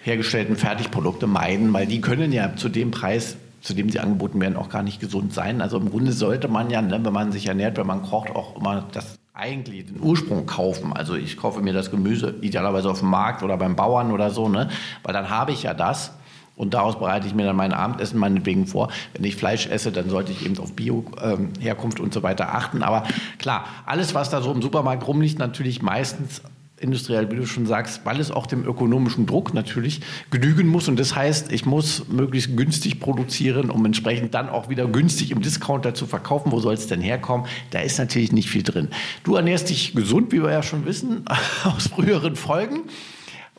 hergestellten 0.03 0.55
Fertigprodukte 0.55 1.27
meiden, 1.27 1.73
weil 1.73 1.89
die 1.89 2.01
können 2.01 2.31
ja 2.31 2.55
zu 2.55 2.69
dem 2.69 2.93
Preis 2.93 3.37
zu 3.61 3.75
dem 3.75 3.91
sie 3.91 3.99
angeboten 3.99 4.41
werden, 4.41 4.57
auch 4.57 4.71
gar 4.71 4.83
nicht 4.83 5.01
gesund 5.01 5.35
sein. 5.35 5.61
Also 5.61 5.77
im 5.77 5.91
Grunde 5.91 6.13
sollte 6.13 6.49
man 6.49 6.71
ja, 6.71 6.81
ne, 6.81 6.99
wenn 7.05 7.13
man 7.13 7.31
sich 7.31 7.47
ernährt, 7.47 7.77
wenn 7.77 7.87
man 7.87 8.01
kocht, 8.03 8.31
auch 8.31 8.57
immer 8.57 8.87
das 8.93 9.19
eigentlich 9.35 9.87
den 9.87 10.01
Ursprung 10.01 10.47
kaufen. 10.47 10.93
Also 10.93 11.15
ich 11.15 11.37
kaufe 11.37 11.61
mir 11.61 11.75
das 11.75 11.91
Gemüse 11.91 12.37
idealerweise 12.41 12.91
auf 12.91 13.01
dem 13.01 13.11
Markt 13.11 13.43
oder 13.43 13.57
beim 13.59 13.77
Bauern 13.77 14.13
oder 14.13 14.31
so, 14.31 14.49
ne? 14.49 14.69
weil 15.03 15.13
dann 15.13 15.29
habe 15.29 15.53
ich 15.53 15.65
ja 15.65 15.75
das. 15.75 16.13
Und 16.61 16.75
daraus 16.75 16.99
bereite 16.99 17.27
ich 17.27 17.35
mir 17.35 17.47
dann 17.47 17.57
mein 17.57 17.73
Abendessen 17.73 18.19
meinetwegen 18.19 18.67
vor. 18.67 18.91
Wenn 19.15 19.25
ich 19.25 19.35
Fleisch 19.35 19.67
esse, 19.67 19.93
dann 19.93 20.11
sollte 20.11 20.31
ich 20.31 20.45
eben 20.45 20.59
auf 20.59 20.75
Bio-Herkunft 20.75 21.99
ähm, 21.99 22.05
und 22.05 22.13
so 22.13 22.23
weiter 22.23 22.55
achten. 22.55 22.83
Aber 22.83 23.05
klar, 23.39 23.65
alles, 23.87 24.15
was 24.15 24.29
da 24.29 24.43
so 24.43 24.53
im 24.53 24.61
Supermarkt 24.61 25.07
rumliegt, 25.07 25.39
natürlich 25.39 25.81
meistens 25.81 26.43
industriell, 26.79 27.31
wie 27.31 27.37
du 27.37 27.47
schon 27.47 27.65
sagst, 27.65 28.03
weil 28.05 28.21
es 28.21 28.31
auch 28.31 28.47
dem 28.47 28.67
ökonomischen 28.67 29.25
Druck 29.25 29.55
natürlich 29.55 30.03
genügen 30.31 30.69
muss. 30.69 30.87
Und 30.87 31.01
das 31.01 31.17
heißt, 31.17 31.51
ich 31.51 31.65
muss 31.65 32.09
möglichst 32.09 32.55
günstig 32.55 33.01
produzieren, 33.01 33.71
um 33.71 33.87
entsprechend 33.87 34.35
dann 34.35 34.51
auch 34.51 34.69
wieder 34.69 34.87
günstig 34.87 35.31
im 35.31 35.41
Discounter 35.41 35.95
zu 35.95 36.05
verkaufen. 36.05 36.53
Wo 36.53 36.61
soll 36.61 36.75
es 36.75 36.89
denn 36.89 37.01
herkommen? 37.01 37.47
Da 37.71 37.81
ist 37.81 37.99
natürlich 37.99 38.33
nicht 38.33 38.51
viel 38.51 38.65
drin. 38.65 38.89
Du 39.25 39.35
ernährst 39.35 39.71
dich 39.71 39.95
gesund, 39.95 40.31
wie 40.33 40.43
wir 40.43 40.51
ja 40.51 40.63
schon 40.63 40.85
wissen, 40.85 41.25
aus 41.65 41.87
früheren 41.87 42.37
Folgen. 42.37 42.83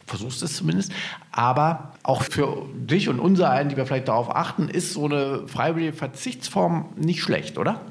Versuchst 0.06 0.44
es 0.44 0.56
zumindest. 0.58 0.92
Aber 1.32 1.91
auch 2.04 2.24
für 2.24 2.66
dich 2.76 3.10
und 3.10 3.20
unser 3.20 3.50
einen, 3.50 3.70
die 3.70 3.78
wir 3.78 3.86
vielleicht 3.86 4.08
darauf 4.08 4.36
achten, 4.36 4.70
ist 4.70 4.94
so 4.94 5.06
eine 5.06 5.48
freiwillige 5.48 5.94
Verzichtsform 5.94 6.90
nicht 6.96 7.22
schlecht, 7.22 7.58
oder? 7.58 7.82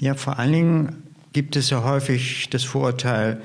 Ja, 0.00 0.14
vor 0.14 0.38
allen 0.38 0.52
Dingen 0.52 1.02
gibt 1.32 1.56
es 1.56 1.70
ja 1.70 1.82
häufig 1.82 2.50
das 2.50 2.64
Vorurteil, 2.64 3.40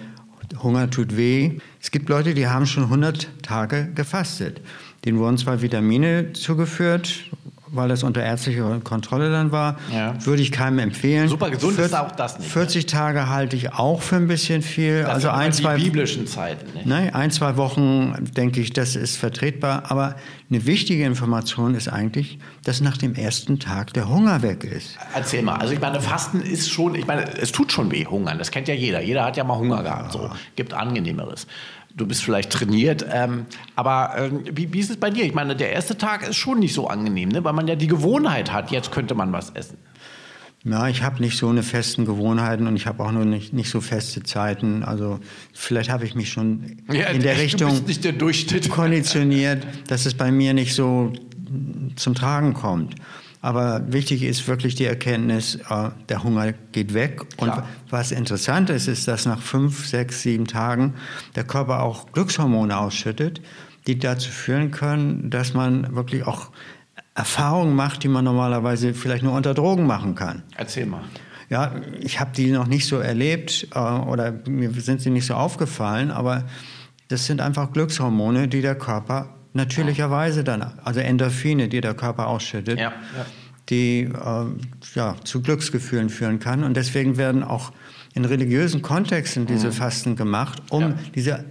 Hunger 0.61 0.89
tut 0.89 1.17
weh. 1.17 1.59
Es 1.81 1.91
gibt 1.91 2.09
Leute, 2.09 2.33
die 2.33 2.47
haben 2.47 2.65
schon 2.65 2.83
100 2.83 3.27
Tage 3.43 3.91
gefastet. 3.93 4.61
Denen 5.03 5.19
wurden 5.19 5.37
zwar 5.37 5.61
Vitamine 5.61 6.33
zugeführt, 6.33 7.25
weil 7.71 7.89
das 7.89 8.03
unter 8.03 8.23
ärztlicher 8.23 8.79
Kontrolle 8.83 9.31
dann 9.31 9.51
war, 9.51 9.77
ja. 9.93 10.13
würde 10.25 10.41
ich 10.41 10.51
keinem 10.51 10.79
empfehlen. 10.79 11.27
Super 11.27 11.49
gesund 11.49 11.75
40, 11.75 11.93
ist 11.93 11.99
auch 11.99 12.11
das 12.11 12.39
nicht. 12.39 12.51
40 12.51 12.83
ne? 12.83 12.91
Tage 12.91 13.29
halte 13.29 13.55
ich 13.55 13.73
auch 13.73 14.01
für 14.01 14.15
ein 14.15 14.27
bisschen 14.27 14.61
viel. 14.61 15.01
Das 15.01 15.15
also 15.15 15.29
ein, 15.29 15.53
zwei 15.53 15.77
biblischen 15.77 16.27
Zeiten. 16.27 16.73
Nicht? 16.73 16.85
Ne, 16.85 17.13
ein, 17.13 17.31
zwei 17.31 17.57
Wochen 17.57 18.15
denke 18.35 18.61
ich, 18.61 18.73
das 18.73 18.95
ist 18.95 19.17
vertretbar. 19.17 19.83
Aber 19.89 20.15
eine 20.49 20.65
wichtige 20.65 21.03
Information 21.03 21.75
ist 21.75 21.87
eigentlich, 21.87 22.39
dass 22.63 22.81
nach 22.81 22.97
dem 22.97 23.15
ersten 23.15 23.59
Tag 23.59 23.93
der 23.93 24.09
Hunger 24.09 24.41
weg 24.41 24.63
ist. 24.63 24.97
Erzähl 25.13 25.41
mal. 25.41 25.55
Also 25.55 25.73
ich 25.73 25.81
meine, 25.81 25.99
Fasten 26.01 26.41
ist 26.41 26.69
schon, 26.69 26.95
ich 26.95 27.05
meine, 27.05 27.37
es 27.37 27.51
tut 27.51 27.71
schon 27.71 27.91
weh, 27.91 28.05
Hungern. 28.05 28.37
Das 28.37 28.51
kennt 28.51 28.67
ja 28.67 28.73
jeder. 28.73 29.01
Jeder 29.01 29.25
hat 29.25 29.37
ja 29.37 29.43
mal 29.43 29.57
Hunger 29.57 29.83
gehabt. 29.83 30.13
So 30.13 30.29
gibt 30.55 30.73
angenehmeres 30.73 31.47
du 31.97 32.05
bist 32.05 32.23
vielleicht 32.23 32.51
trainiert. 32.51 33.05
Ähm, 33.11 33.45
aber 33.75 34.17
äh, 34.17 34.31
wie, 34.53 34.71
wie, 34.71 34.79
ist 34.79 34.89
es 34.89 34.97
bei 34.97 35.09
dir? 35.09 35.25
Ich 35.25 35.33
meine, 35.33 35.55
der 35.55 35.73
erste 35.73 35.97
Tag 35.97 36.27
ist 36.27 36.37
schon 36.37 36.59
nicht 36.59 36.73
so 36.73 36.87
angenehm, 36.87 37.29
ne? 37.29 37.43
weil 37.43 37.53
man 37.53 37.67
ja 37.67 37.75
die 37.75 37.87
Gewohnheit 37.87 38.53
hat, 38.53 38.71
jetzt 38.71 38.91
könnte 38.91 39.15
man 39.15 39.33
was 39.33 39.49
essen. 39.49 39.77
Ja, 40.63 40.87
ich 40.87 41.03
habe 41.03 41.21
nicht 41.21 41.37
so 41.37 41.47
eine 41.49 41.63
festen 41.63 42.05
Gewohnheiten 42.05 42.67
und 42.67 42.75
ich 42.75 42.87
habe 42.87 43.03
auch 43.03 43.11
nur 43.11 43.25
nicht, 43.25 43.53
nicht 43.53 43.69
so 43.69 43.79
feste 43.79 44.23
Zeiten. 44.23 44.83
Also 44.83 45.19
vielleicht 45.53 45.89
habe 45.89 46.05
ich 46.05 46.13
mich 46.13 46.29
schon 46.29 46.77
ja, 46.91 47.07
in 47.07 47.21
der 47.21 47.37
Richtung 47.37 47.85
der 47.85 48.13
konditioniert, 48.69 49.65
dass 49.87 50.05
es 50.05 50.13
bei 50.13 50.31
mir 50.31 50.53
nicht 50.53 50.73
so 50.73 51.13
zum 51.95 52.15
Tragen 52.15 52.53
kommt. 52.53 52.95
Aber 53.41 53.81
wichtig 53.91 54.23
ist 54.23 54.47
wirklich 54.47 54.75
die 54.75 54.85
Erkenntnis, 54.85 55.55
äh, 55.69 55.89
der 56.09 56.23
Hunger 56.23 56.53
geht 56.71 56.93
weg. 56.93 57.21
Und 57.37 57.51
Klar. 57.51 57.67
was 57.89 58.11
interessant 58.11 58.69
ist, 58.69 58.87
ist, 58.87 59.07
dass 59.07 59.25
nach 59.25 59.41
fünf, 59.41 59.87
sechs, 59.87 60.23
sieben 60.23 60.45
Tagen 60.45 60.95
der 61.35 61.43
Körper 61.43 61.83
auch 61.83 62.11
Glückshormone 62.11 62.77
ausschüttet, 62.77 63.41
die 63.85 63.99
dazu 63.99 64.31
führen 64.31 64.71
können, 64.71 65.29
dass 65.29 65.53
man 65.53 65.95
wirklich 65.95 66.25
auch 66.25 66.51
Erfahrungen 67.15 67.75
macht, 67.75 68.03
die 68.03 68.07
man 68.07 68.25
normalerweise 68.25 68.93
vielleicht 68.93 69.23
nur 69.23 69.33
unter 69.33 69.53
Drogen 69.53 69.87
machen 69.87 70.15
kann. 70.15 70.43
Erzähl 70.55 70.85
mal. 70.85 71.03
Ja, 71.49 71.75
ich 72.01 72.19
habe 72.19 72.31
die 72.35 72.51
noch 72.51 72.67
nicht 72.67 72.85
so 72.85 72.97
erlebt 72.97 73.69
äh, 73.73 73.79
oder 73.79 74.33
mir 74.47 74.71
sind 74.71 75.01
sie 75.01 75.09
nicht 75.09 75.25
so 75.25 75.33
aufgefallen, 75.33 76.11
aber 76.11 76.43
das 77.07 77.25
sind 77.25 77.39
einfach 77.39 77.71
Glückshormone, 77.71 78.47
die 78.49 78.61
der 78.61 78.75
Körper 78.75 79.36
natürlicherweise 79.57 80.43
dann, 80.43 80.61
also 80.83 81.01
Endorphine, 81.01 81.67
die 81.67 81.81
der 81.81 81.93
Körper 81.93 82.27
ausschüttet, 82.27 82.79
ja, 82.79 82.93
die 83.69 84.03
äh, 84.03 84.45
ja, 84.95 85.15
zu 85.25 85.41
Glücksgefühlen 85.41 86.09
führen 86.09 86.39
kann. 86.39 86.63
Und 86.63 86.77
deswegen 86.77 87.17
werden 87.17 87.43
auch 87.43 87.73
in 88.13 88.23
religiösen 88.23 88.81
Kontexten 88.81 89.45
diese 89.45 89.67
mhm. 89.67 89.73
Fasten 89.73 90.15
gemacht, 90.15 90.61
um 90.69 90.81
ja. 90.81 90.95
diese 91.15 91.45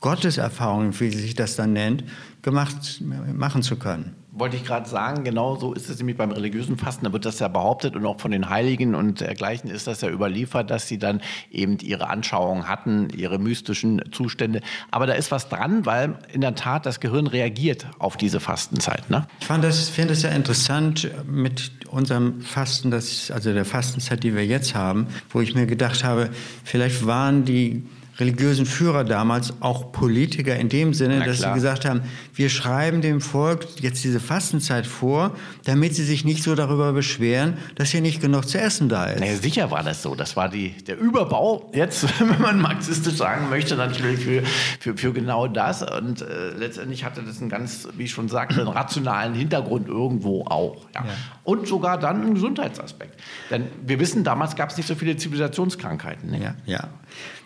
Gotteserfahrungen, 0.00 0.98
wie 0.98 1.10
sich 1.10 1.34
das 1.34 1.54
dann 1.54 1.72
nennt, 1.72 2.04
gemacht, 2.42 3.02
machen 3.32 3.62
zu 3.62 3.76
können 3.76 4.16
wollte 4.32 4.56
ich 4.56 4.64
gerade 4.64 4.88
sagen, 4.88 5.24
genau 5.24 5.56
so 5.56 5.72
ist 5.72 5.88
es 5.88 5.98
nämlich 5.98 6.16
beim 6.16 6.30
religiösen 6.30 6.76
Fasten. 6.76 7.04
Da 7.04 7.12
wird 7.12 7.24
das 7.24 7.38
ja 7.38 7.48
behauptet 7.48 7.96
und 7.96 8.06
auch 8.06 8.20
von 8.20 8.30
den 8.30 8.48
Heiligen 8.48 8.94
und 8.94 9.20
dergleichen 9.20 9.70
ist 9.70 9.86
das 9.86 10.00
ja 10.00 10.08
überliefert, 10.08 10.70
dass 10.70 10.88
sie 10.88 10.98
dann 10.98 11.20
eben 11.50 11.78
ihre 11.78 12.08
Anschauungen 12.08 12.68
hatten, 12.68 13.08
ihre 13.10 13.38
mystischen 13.38 14.02
Zustände. 14.12 14.60
Aber 14.90 15.06
da 15.06 15.14
ist 15.14 15.30
was 15.30 15.48
dran, 15.48 15.86
weil 15.86 16.18
in 16.32 16.40
der 16.40 16.54
Tat 16.54 16.86
das 16.86 17.00
Gehirn 17.00 17.26
reagiert 17.26 17.88
auf 17.98 18.16
diese 18.16 18.40
Fastenzeit. 18.40 19.10
Ne? 19.10 19.26
Ich 19.40 19.46
fand 19.46 19.64
das, 19.64 19.88
finde 19.88 20.12
es 20.12 20.22
ja 20.22 20.30
interessant 20.30 21.10
mit 21.26 21.72
unserem 21.88 22.40
Fasten, 22.40 22.90
das, 22.90 23.30
also 23.30 23.52
der 23.52 23.64
Fastenzeit, 23.64 24.22
die 24.22 24.34
wir 24.34 24.46
jetzt 24.46 24.74
haben, 24.74 25.08
wo 25.30 25.40
ich 25.40 25.54
mir 25.54 25.66
gedacht 25.66 26.04
habe, 26.04 26.30
vielleicht 26.64 27.04
waren 27.06 27.44
die 27.44 27.84
religiösen 28.20 28.66
Führer 28.66 29.04
damals 29.04 29.54
auch 29.60 29.92
Politiker 29.92 30.56
in 30.56 30.68
dem 30.68 30.94
Sinne, 30.94 31.24
dass 31.24 31.40
sie 31.40 31.52
gesagt 31.52 31.84
haben, 31.84 32.02
wir 32.34 32.48
schreiben 32.50 33.00
dem 33.00 33.20
Volk 33.20 33.66
jetzt 33.80 34.04
diese 34.04 34.20
Fastenzeit 34.20 34.86
vor, 34.86 35.32
damit 35.64 35.94
sie 35.94 36.04
sich 36.04 36.24
nicht 36.24 36.42
so 36.42 36.54
darüber 36.54 36.92
beschweren, 36.92 37.58
dass 37.74 37.90
hier 37.90 38.00
nicht 38.00 38.20
genug 38.20 38.48
zu 38.48 38.60
essen 38.60 38.88
da 38.88 39.06
ist. 39.06 39.20
Naja, 39.20 39.36
sicher 39.36 39.70
war 39.70 39.82
das 39.82 40.02
so. 40.02 40.14
Das 40.14 40.36
war 40.36 40.48
die, 40.48 40.70
der 40.70 40.98
Überbau 40.98 41.70
jetzt, 41.74 42.06
wenn 42.20 42.40
man 42.40 42.60
marxistisch 42.60 43.14
sagen 43.14 43.48
möchte, 43.48 43.76
natürlich 43.76 44.20
für, 44.20 44.42
für, 44.78 44.96
für 44.96 45.12
genau 45.12 45.48
das. 45.48 45.82
Und 45.82 46.22
äh, 46.22 46.50
letztendlich 46.56 47.04
hatte 47.04 47.22
das 47.22 47.40
einen 47.40 47.48
ganz, 47.48 47.88
wie 47.96 48.04
ich 48.04 48.10
schon 48.10 48.28
sagte, 48.28 48.60
einen 48.60 48.68
rationalen 48.68 49.34
Hintergrund 49.34 49.88
irgendwo 49.88 50.44
auch. 50.44 50.86
Ja. 50.94 51.04
ja. 51.04 51.12
Und 51.44 51.66
sogar 51.66 51.98
dann 51.98 52.20
einen 52.20 52.34
Gesundheitsaspekt. 52.34 53.18
Denn 53.50 53.66
wir 53.84 53.98
wissen, 53.98 54.24
damals 54.24 54.56
gab 54.56 54.70
es 54.70 54.76
nicht 54.76 54.86
so 54.86 54.94
viele 54.94 55.16
Zivilisationskrankheiten. 55.16 56.30
Ne? 56.30 56.42
Ja, 56.42 56.54
ja. 56.66 56.88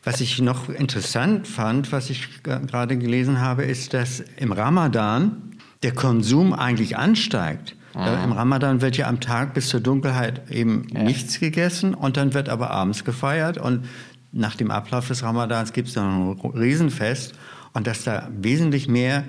Was 0.04 0.20
ich 0.20 0.40
noch 0.40 0.68
interessant 0.68 1.49
fand, 1.49 1.90
was 1.90 2.11
ich 2.11 2.42
gerade 2.42 2.99
gelesen 2.99 3.40
habe, 3.40 3.64
ist, 3.64 3.94
dass 3.94 4.20
im 4.37 4.52
Ramadan 4.52 5.56
der 5.82 5.92
Konsum 5.92 6.52
eigentlich 6.52 6.96
ansteigt. 6.96 7.76
Mhm. 7.94 8.25
Im 8.25 8.32
Ramadan 8.32 8.80
wird 8.80 8.96
ja 8.96 9.08
am 9.08 9.20
Tag 9.20 9.54
bis 9.54 9.68
zur 9.68 9.80
Dunkelheit 9.80 10.50
eben 10.50 10.88
ja. 10.92 11.02
nichts 11.02 11.40
gegessen 11.40 11.94
und 11.94 12.16
dann 12.16 12.34
wird 12.34 12.49
aber 12.49 12.70
abends 12.70 13.04
gefeiert 13.04 13.56
und 13.56 13.87
nach 14.32 14.56
dem 14.56 14.70
Ablauf 14.70 15.06
des 15.08 15.23
Ramadans 15.23 15.73
gibt 15.73 15.88
es 15.88 15.94
dann 15.94 16.32
ein 16.32 16.50
Riesenfest 16.50 17.34
und 17.73 17.87
dass 17.87 18.02
da 18.02 18.28
wesentlich 18.37 18.88
mehr 18.88 19.25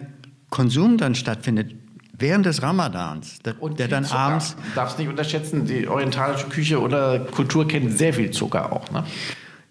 Konsum 0.49 0.97
dann 0.97 1.13
stattfindet 1.13 1.75
während 2.17 2.45
des 2.45 2.61
Ramadans, 2.61 3.39
der, 3.39 3.61
und 3.61 3.79
der 3.79 3.87
dann 3.87 4.05
Zucker. 4.05 4.19
abends. 4.19 4.55
Darfst 4.73 4.97
nicht 4.97 5.09
unterschätzen, 5.09 5.65
die 5.65 5.87
orientalische 5.87 6.47
Küche 6.47 6.81
oder 6.81 7.19
Kultur 7.19 7.67
kennt 7.67 7.97
sehr 7.97 8.13
viel 8.13 8.31
Zucker 8.31 8.71
auch. 8.71 8.89
Ne? 8.91 9.03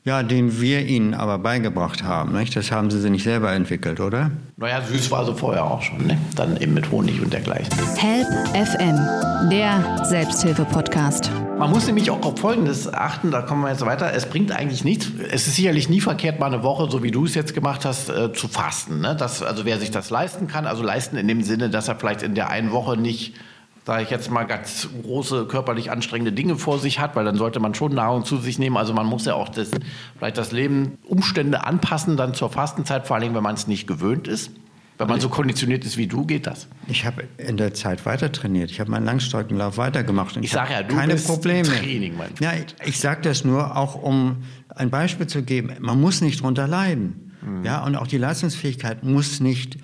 Ja, 0.07 0.23
den 0.23 0.61
wir 0.61 0.85
ihnen 0.85 1.15
aber 1.15 1.39
beigebracht 1.39 2.05
haben. 2.05 2.39
Nicht? 2.39 2.55
Das 2.55 2.71
haben 2.71 2.91
sie 2.91 3.09
nicht 3.09 3.25
selber 3.25 3.53
entwickelt, 3.53 4.01
oder? 4.01 4.33
Naja, 4.59 4.83
süß 4.83 5.11
war 5.11 5.25
sie 5.25 5.33
vorher 5.33 5.65
auch 5.65 5.81
schon. 5.81 6.07
Ne? 6.07 6.19
Dann 6.37 6.59
eben 6.59 6.75
mit 6.75 6.91
Honig 6.91 7.23
und 7.23 7.33
dergleichen. 7.33 7.73
Help 7.97 8.27
FM, 8.49 9.49
der 9.49 10.05
Selbsthilfe-Podcast. 10.05 11.31
Man 11.59 11.71
muss 11.71 11.87
nämlich 11.87 12.11
auch 12.11 12.23
auf 12.23 12.39
Folgendes 12.39 12.93
achten, 12.93 13.31
da 13.31 13.41
kommen 13.41 13.63
wir 13.63 13.71
jetzt 13.71 13.87
weiter. 13.87 14.13
Es 14.13 14.27
bringt 14.27 14.53
eigentlich 14.53 14.85
nichts. 14.85 15.11
Es 15.31 15.47
ist 15.47 15.57
sicherlich 15.57 15.89
nie 15.89 16.03
verkehrt, 16.03 16.39
mal 16.39 16.53
eine 16.53 16.63
Woche, 16.63 16.91
so 16.91 17.03
wie 17.03 17.11
du 17.11 17.25
es 17.25 17.35
jetzt 17.35 17.55
gemacht 17.55 17.87
hast, 17.87 18.11
äh, 18.11 18.31
zu 18.35 18.47
fasten. 18.47 19.01
Ne? 19.01 19.17
Das, 19.17 19.43
also 19.43 19.65
wer 19.65 19.79
sich 19.79 19.91
das 19.91 20.11
leisten 20.11 20.49
kann, 20.49 20.67
also 20.67 20.83
leisten 20.83 21.17
in 21.17 21.29
dem 21.29 21.41
Sinne, 21.41 21.71
dass 21.71 21.89
er 21.89 21.97
vielleicht 21.97 22.21
in 22.21 22.35
der 22.35 22.51
einen 22.51 22.73
Woche 22.73 22.99
nicht 22.99 23.37
sage 23.85 24.03
ich 24.03 24.11
jetzt 24.11 24.31
mal, 24.31 24.45
ganz 24.45 24.89
große 25.03 25.47
körperlich 25.47 25.91
anstrengende 25.91 26.33
Dinge 26.33 26.57
vor 26.57 26.79
sich 26.79 27.01
hat, 27.01 27.17
weil 27.17 27.25
dann 27.25 27.37
sollte 27.37 27.61
man 27.61 27.75
schon 27.75 27.95
Nahrung 27.95 28.25
zu 28.25 28.39
sich 28.39 28.59
nehmen. 28.59 28.77
Also 28.77 28.95
man 28.95 29.07
muss 29.07 29.27
ja 29.27 29.35
auch 29.35 29.51
das, 29.51 29.71
vielleicht 30.19 30.39
das 30.39 30.53
Leben, 30.53 30.99
Umstände 31.05 31.65
anpassen 31.65 32.17
dann 32.17 32.35
zur 32.35 32.51
Fastenzeit, 32.51 33.07
vor 33.07 33.17
allem 33.17 33.35
wenn 33.35 33.43
man 33.43 33.55
es 33.55 33.67
nicht 33.67 33.87
gewöhnt 33.87 34.27
ist. 34.27 34.51
Wenn 34.97 35.09
man 35.09 35.21
so 35.21 35.29
konditioniert 35.29 35.85
ist 35.85 35.97
wie 35.97 36.07
du, 36.07 36.25
geht 36.25 36.47
das. 36.47 36.69
Ich 36.87 37.05
habe 37.05 37.25
in 37.37 37.57
der 37.57 37.75
Zeit 37.75 38.07
weiter 38.07 38.31
trainiert. 38.31 38.71
Ich 38.71 38.79
habe 38.79 38.93
meinen 38.93 39.05
Langstreckenlauf 39.05 39.77
weitergemacht. 39.77 40.37
Ich, 40.37 40.45
ich 40.45 40.51
sage 40.53 40.73
ja, 40.73 40.83
du 40.85 40.95
keine 40.95 41.15
bist 41.15 41.27
Probleme. 41.27 41.69
Training, 41.69 42.17
mein 42.17 42.31
Ja, 42.39 42.53
ich, 42.53 42.77
ich 42.87 43.01
sage 43.01 43.23
das 43.23 43.45
nur 43.45 43.77
auch, 43.77 44.01
um 44.01 44.45
ein 44.69 44.91
Beispiel 44.91 45.27
zu 45.27 45.43
geben. 45.43 45.73
Man 45.81 46.01
muss 46.01 46.21
nicht 46.21 46.43
drunter 46.43 46.69
leiden. 46.69 47.33
Mhm. 47.43 47.65
Ja, 47.65 47.83
und 47.85 47.97
auch 47.97 48.07
die 48.07 48.19
Leistungsfähigkeit 48.19 49.03
muss 49.03 49.41
nicht 49.41 49.79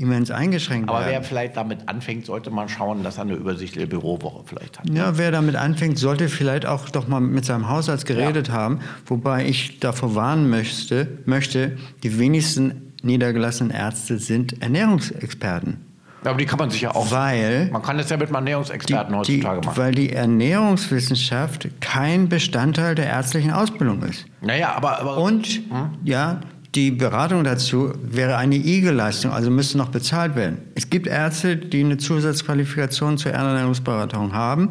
immens 0.00 0.30
eingeschränkt 0.30 0.88
Aber 0.88 1.00
werden. 1.00 1.12
wer 1.12 1.22
vielleicht 1.22 1.56
damit 1.56 1.88
anfängt, 1.88 2.26
sollte 2.26 2.50
mal 2.50 2.68
schauen, 2.68 3.02
dass 3.02 3.18
er 3.18 3.22
eine 3.22 3.34
übersichtliche 3.34 3.86
Bürowoche 3.86 4.44
vielleicht 4.46 4.78
hat. 4.78 4.88
Ja, 4.90 5.18
wer 5.18 5.30
damit 5.30 5.56
anfängt, 5.56 5.98
sollte 5.98 6.28
vielleicht 6.28 6.66
auch 6.66 6.88
doch 6.90 7.08
mal 7.08 7.20
mit 7.20 7.44
seinem 7.44 7.68
Hausarzt 7.68 8.06
geredet 8.06 8.48
ja. 8.48 8.54
haben. 8.54 8.80
Wobei 9.06 9.46
ich 9.46 9.80
davor 9.80 10.14
warnen 10.14 10.50
möchte, 10.50 11.08
möchte, 11.24 11.76
die 12.02 12.18
wenigsten 12.18 12.92
niedergelassenen 13.02 13.70
Ärzte 13.70 14.18
sind 14.18 14.60
Ernährungsexperten. 14.62 15.88
Ja, 16.24 16.30
aber 16.30 16.38
die 16.38 16.46
kann 16.46 16.58
man 16.58 16.70
sich 16.70 16.80
ja 16.80 16.94
auch. 16.94 17.10
Weil. 17.10 17.68
Man 17.70 17.82
kann 17.82 17.96
das 17.96 18.10
ja 18.10 18.16
mit 18.16 18.26
einem 18.28 18.36
Ernährungsexperten 18.36 19.12
die, 19.12 19.18
heutzutage 19.18 19.66
machen. 19.66 19.76
Weil 19.76 19.92
die 19.92 20.12
Ernährungswissenschaft 20.12 21.68
kein 21.80 22.28
Bestandteil 22.28 22.94
der 22.94 23.06
ärztlichen 23.06 23.52
Ausbildung 23.52 24.02
ist. 24.02 24.26
Naja, 24.40 24.74
aber. 24.74 24.98
aber 25.00 25.18
Und, 25.18 25.46
hm? 25.46 25.90
ja, 26.04 26.40
die 26.74 26.90
Beratung 26.90 27.44
dazu 27.44 27.92
wäre 28.02 28.36
eine 28.36 28.56
IG-Leistung, 28.56 29.32
also 29.32 29.50
müsste 29.50 29.78
noch 29.78 29.88
bezahlt 29.88 30.36
werden. 30.36 30.58
Es 30.74 30.90
gibt 30.90 31.06
Ärzte, 31.06 31.56
die 31.56 31.80
eine 31.80 31.96
Zusatzqualifikation 31.96 33.16
zur 33.16 33.32
Ernährungsberatung 33.32 34.34
haben, 34.34 34.70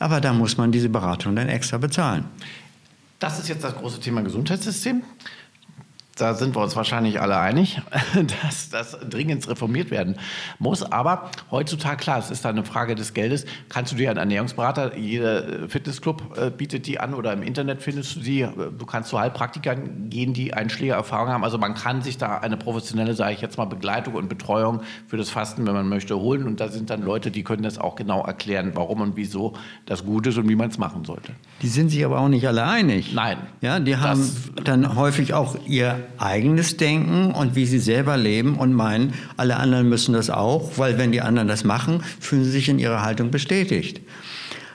aber 0.00 0.20
da 0.20 0.32
muss 0.32 0.56
man 0.56 0.72
diese 0.72 0.88
Beratung 0.88 1.36
dann 1.36 1.48
extra 1.48 1.78
bezahlen. 1.78 2.24
Das 3.18 3.38
ist 3.38 3.48
jetzt 3.48 3.62
das 3.62 3.76
große 3.76 4.00
Thema 4.00 4.22
Gesundheitssystem 4.22 5.02
da 6.16 6.34
sind 6.34 6.54
wir 6.54 6.62
uns 6.62 6.76
wahrscheinlich 6.76 7.20
alle 7.20 7.38
einig, 7.38 7.80
dass 8.42 8.70
das 8.70 8.96
dringend 9.08 9.48
reformiert 9.48 9.90
werden 9.90 10.16
muss. 10.58 10.82
Aber 10.82 11.30
heutzutage, 11.50 11.96
klar, 11.96 12.18
es 12.18 12.30
ist 12.30 12.44
da 12.44 12.50
eine 12.50 12.64
Frage 12.64 12.94
des 12.94 13.14
Geldes. 13.14 13.46
Kannst 13.68 13.92
du 13.92 13.96
dir 13.96 14.10
einen 14.10 14.18
Ernährungsberater, 14.18 14.96
jeder 14.96 15.68
Fitnessclub 15.68 16.38
äh, 16.38 16.50
bietet 16.50 16.86
die 16.86 17.00
an 17.00 17.14
oder 17.14 17.32
im 17.32 17.42
Internet 17.42 17.82
findest 17.82 18.16
du 18.16 18.20
die. 18.20 18.46
Du 18.78 18.86
kannst 18.86 19.10
zu 19.10 19.18
Heilpraktikern 19.18 20.08
gehen, 20.10 20.34
die 20.34 20.54
Einschlägererfahrung 20.54 21.28
haben. 21.28 21.44
Also 21.44 21.58
man 21.58 21.74
kann 21.74 22.02
sich 22.02 22.18
da 22.18 22.38
eine 22.38 22.56
professionelle, 22.56 23.14
sage 23.14 23.34
ich 23.34 23.40
jetzt 23.40 23.58
mal, 23.58 23.64
Begleitung 23.64 24.14
und 24.14 24.28
Betreuung 24.28 24.82
für 25.06 25.16
das 25.16 25.30
Fasten, 25.30 25.66
wenn 25.66 25.74
man 25.74 25.88
möchte, 25.88 26.16
holen. 26.16 26.46
Und 26.46 26.60
da 26.60 26.68
sind 26.68 26.90
dann 26.90 27.02
Leute, 27.02 27.30
die 27.30 27.42
können 27.42 27.62
das 27.62 27.78
auch 27.78 27.96
genau 27.96 28.24
erklären, 28.24 28.72
warum 28.74 29.00
und 29.00 29.16
wieso 29.16 29.54
das 29.86 30.04
gut 30.04 30.26
ist 30.26 30.38
und 30.38 30.48
wie 30.48 30.56
man 30.56 30.70
es 30.70 30.78
machen 30.78 31.04
sollte. 31.04 31.32
Die 31.62 31.68
sind 31.68 31.90
sich 31.90 32.04
aber 32.04 32.20
auch 32.20 32.28
nicht 32.28 32.46
alle 32.46 32.64
einig. 32.64 33.12
Nein. 33.14 33.38
Ja, 33.60 33.80
die 33.80 33.96
haben 33.96 34.30
dann 34.64 34.96
häufig 34.96 35.34
auch 35.34 35.56
ihr 35.66 36.03
eigenes 36.18 36.76
Denken 36.76 37.32
und 37.32 37.54
wie 37.54 37.66
sie 37.66 37.78
selber 37.78 38.16
leben 38.16 38.56
und 38.56 38.72
meinen, 38.72 39.14
alle 39.36 39.56
anderen 39.56 39.88
müssen 39.88 40.12
das 40.12 40.30
auch, 40.30 40.72
weil 40.76 40.98
wenn 40.98 41.12
die 41.12 41.20
anderen 41.20 41.48
das 41.48 41.64
machen, 41.64 42.02
fühlen 42.20 42.44
sie 42.44 42.50
sich 42.50 42.68
in 42.68 42.78
ihrer 42.78 43.02
Haltung 43.02 43.30
bestätigt. 43.30 44.00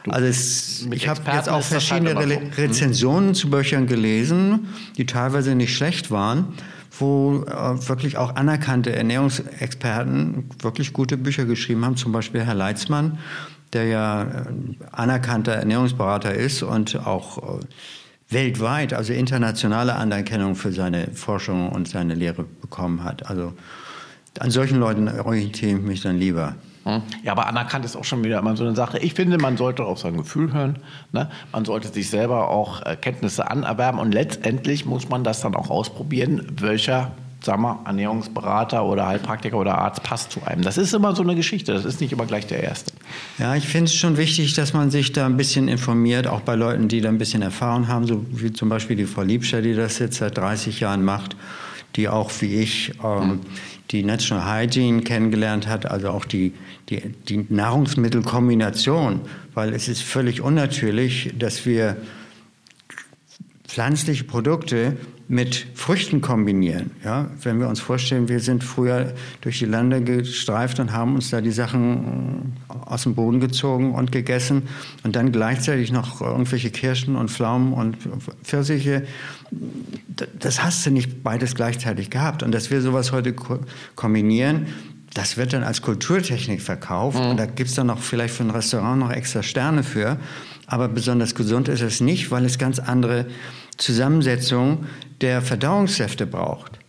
Also 0.07 0.25
es, 0.25 0.87
ich 0.91 1.07
habe 1.07 1.21
jetzt 1.33 1.49
auch 1.49 1.61
verschiedene 1.61 2.15
Re 2.15 2.39
hm? 2.39 2.49
Rezensionen 2.57 3.35
zu 3.35 3.49
Büchern 3.49 3.87
gelesen, 3.87 4.69
die 4.97 5.05
teilweise 5.05 5.55
nicht 5.55 5.75
schlecht 5.75 6.09
waren, 6.09 6.53
wo 6.97 7.43
äh, 7.43 7.87
wirklich 7.87 8.17
auch 8.17 8.35
anerkannte 8.35 8.95
Ernährungsexperten 8.95 10.45
wirklich 10.61 10.93
gute 10.93 11.17
Bücher 11.17 11.45
geschrieben 11.45 11.85
haben, 11.85 11.97
zum 11.97 12.11
Beispiel 12.11 12.41
Herr 12.41 12.55
Leitzmann, 12.55 13.19
der 13.73 13.85
ja 13.85 14.23
äh, 14.23 14.27
anerkannter 14.91 15.53
Ernährungsberater 15.53 16.33
ist 16.33 16.63
und 16.63 16.95
auch 17.05 17.59
äh, 17.59 17.65
weltweit, 18.29 18.93
also 18.93 19.13
internationale 19.13 19.95
Anerkennung 19.95 20.55
für 20.55 20.71
seine 20.71 21.07
Forschung 21.11 21.69
und 21.69 21.87
seine 21.87 22.13
Lehre 22.13 22.43
bekommen 22.43 23.03
hat. 23.03 23.29
Also 23.29 23.53
an 24.39 24.51
solchen 24.51 24.79
Leuten 24.79 25.07
orientiere 25.07 25.77
ich 25.77 25.81
mich 25.81 26.01
dann 26.01 26.17
lieber. 26.17 26.55
Hm? 26.85 27.01
Ja, 27.23 27.33
aber 27.33 27.47
anerkannt 27.47 27.85
ist 27.85 27.95
auch 27.95 28.03
schon 28.05 28.23
wieder 28.23 28.39
immer 28.39 28.55
so 28.55 28.63
eine 28.63 28.75
Sache. 28.75 28.99
Ich 28.99 29.13
finde, 29.13 29.37
man 29.37 29.57
sollte 29.57 29.83
auf 29.83 29.99
sein 29.99 30.15
Gefühl 30.15 30.53
hören. 30.53 30.79
Ne? 31.11 31.29
Man 31.51 31.65
sollte 31.65 31.89
sich 31.89 32.09
selber 32.09 32.49
auch 32.49 32.85
äh, 32.85 32.95
Kenntnisse 32.95 33.49
anerwerben 33.49 33.99
und 33.99 34.13
letztendlich 34.13 34.85
muss 34.85 35.09
man 35.09 35.23
das 35.23 35.41
dann 35.41 35.55
auch 35.55 35.69
ausprobieren, 35.69 36.47
welcher 36.61 37.11
sagen 37.41 37.61
wir, 37.61 37.79
Ernährungsberater 37.85 38.85
oder 38.85 39.07
Heilpraktiker 39.07 39.57
oder 39.57 39.77
Arzt 39.77 40.03
passt 40.03 40.31
zu 40.31 40.43
einem. 40.45 40.61
Das 40.61 40.77
ist 40.77 40.93
immer 40.93 41.15
so 41.15 41.23
eine 41.23 41.35
Geschichte. 41.35 41.73
Das 41.73 41.85
ist 41.85 42.01
nicht 42.01 42.11
immer 42.11 42.25
gleich 42.25 42.47
der 42.47 42.63
Erste. 42.63 42.93
Ja, 43.37 43.55
ich 43.55 43.67
finde 43.67 43.85
es 43.85 43.95
schon 43.95 44.17
wichtig, 44.17 44.53
dass 44.53 44.73
man 44.73 44.91
sich 44.91 45.11
da 45.11 45.25
ein 45.25 45.37
bisschen 45.37 45.67
informiert, 45.67 46.27
auch 46.27 46.41
bei 46.41 46.55
Leuten, 46.55 46.87
die 46.87 47.01
da 47.01 47.09
ein 47.09 47.17
bisschen 47.17 47.41
Erfahrung 47.41 47.87
haben, 47.87 48.05
so 48.05 48.25
wie 48.31 48.51
zum 48.51 48.69
Beispiel 48.69 48.95
die 48.95 49.05
Frau 49.05 49.21
Liebscher, 49.21 49.61
die 49.61 49.73
das 49.73 49.99
jetzt 49.99 50.17
seit 50.17 50.37
30 50.37 50.79
Jahren 50.79 51.03
macht. 51.03 51.35
die 51.95 52.07
auch 52.07 52.31
wie 52.41 52.61
ich 52.61 52.93
ähm, 53.03 53.39
die 53.91 54.03
National 54.03 54.45
Hygiene 54.45 55.01
kennengelernt 55.01 55.67
hat, 55.67 55.85
also 55.89 56.09
auch 56.09 56.25
die, 56.25 56.53
die, 56.89 57.01
die 57.27 57.45
Nahrungsmittelkombination, 57.49 59.21
weil 59.55 59.73
es 59.73 59.87
ist 59.87 60.03
völlig 60.03 60.41
unnatürlich, 60.41 61.33
dass 61.37 61.65
wir 61.65 61.97
pflanzliche 63.67 64.23
Produkte 64.23 64.97
mit 65.31 65.67
Früchten 65.75 66.21
kombinieren. 66.21 66.89
Ja? 67.05 67.29
Wenn 67.43 67.59
wir 67.59 67.69
uns 67.69 67.79
vorstellen, 67.79 68.27
wir 68.27 68.39
sind 68.39 68.63
früher 68.63 69.13
durch 69.41 69.59
die 69.59 69.65
Lande 69.65 70.01
gestreift 70.01 70.79
und 70.79 70.91
haben 70.91 71.13
uns 71.13 71.29
da 71.29 71.39
die 71.39 71.51
Sachen 71.51 72.55
äh, 72.67 72.73
aus 72.89 73.03
dem 73.03 73.13
Boden 73.13 73.39
gezogen 73.39 73.93
und 73.93 74.11
gegessen 74.11 74.63
und 75.03 75.15
dann 75.15 75.31
gleichzeitig 75.31 75.91
noch 75.91 76.19
irgendwelche 76.19 76.71
Kirschen 76.71 77.15
und 77.15 77.29
Pflaumen 77.29 77.73
und 77.73 77.97
Pfirsiche. 78.43 79.03
Das 80.39 80.63
hast 80.63 80.83
du 80.87 80.89
nicht 80.89 81.23
beides 81.23 81.53
gleichzeitig 81.53 82.09
gehabt. 82.09 82.41
Und 82.41 82.51
dass 82.51 82.71
wir 82.71 82.81
sowas 82.81 83.11
heute 83.11 83.35
kombinieren, 83.95 84.65
das 85.13 85.37
wird 85.37 85.53
dann 85.53 85.61
als 85.61 85.83
Kulturtechnik 85.83 86.59
verkauft 86.59 87.19
mhm. 87.19 87.29
und 87.29 87.37
da 87.37 87.45
gibt 87.45 87.69
es 87.69 87.75
dann 87.75 87.87
noch 87.87 87.99
vielleicht 87.99 88.33
für 88.33 88.43
ein 88.43 88.49
Restaurant 88.49 88.99
noch 88.99 89.11
extra 89.11 89.43
Sterne 89.43 89.83
für. 89.83 90.17
Aber 90.65 90.87
besonders 90.87 91.35
gesund 91.35 91.67
ist 91.67 91.81
es 91.81 92.01
nicht, 92.01 92.31
weil 92.31 92.45
es 92.45 92.57
ganz 92.57 92.79
andere 92.79 93.27
Zusammensetzung 93.77 94.85
der 95.21 95.41
Verdauungssäfte 95.41 96.25
braucht. 96.25 96.79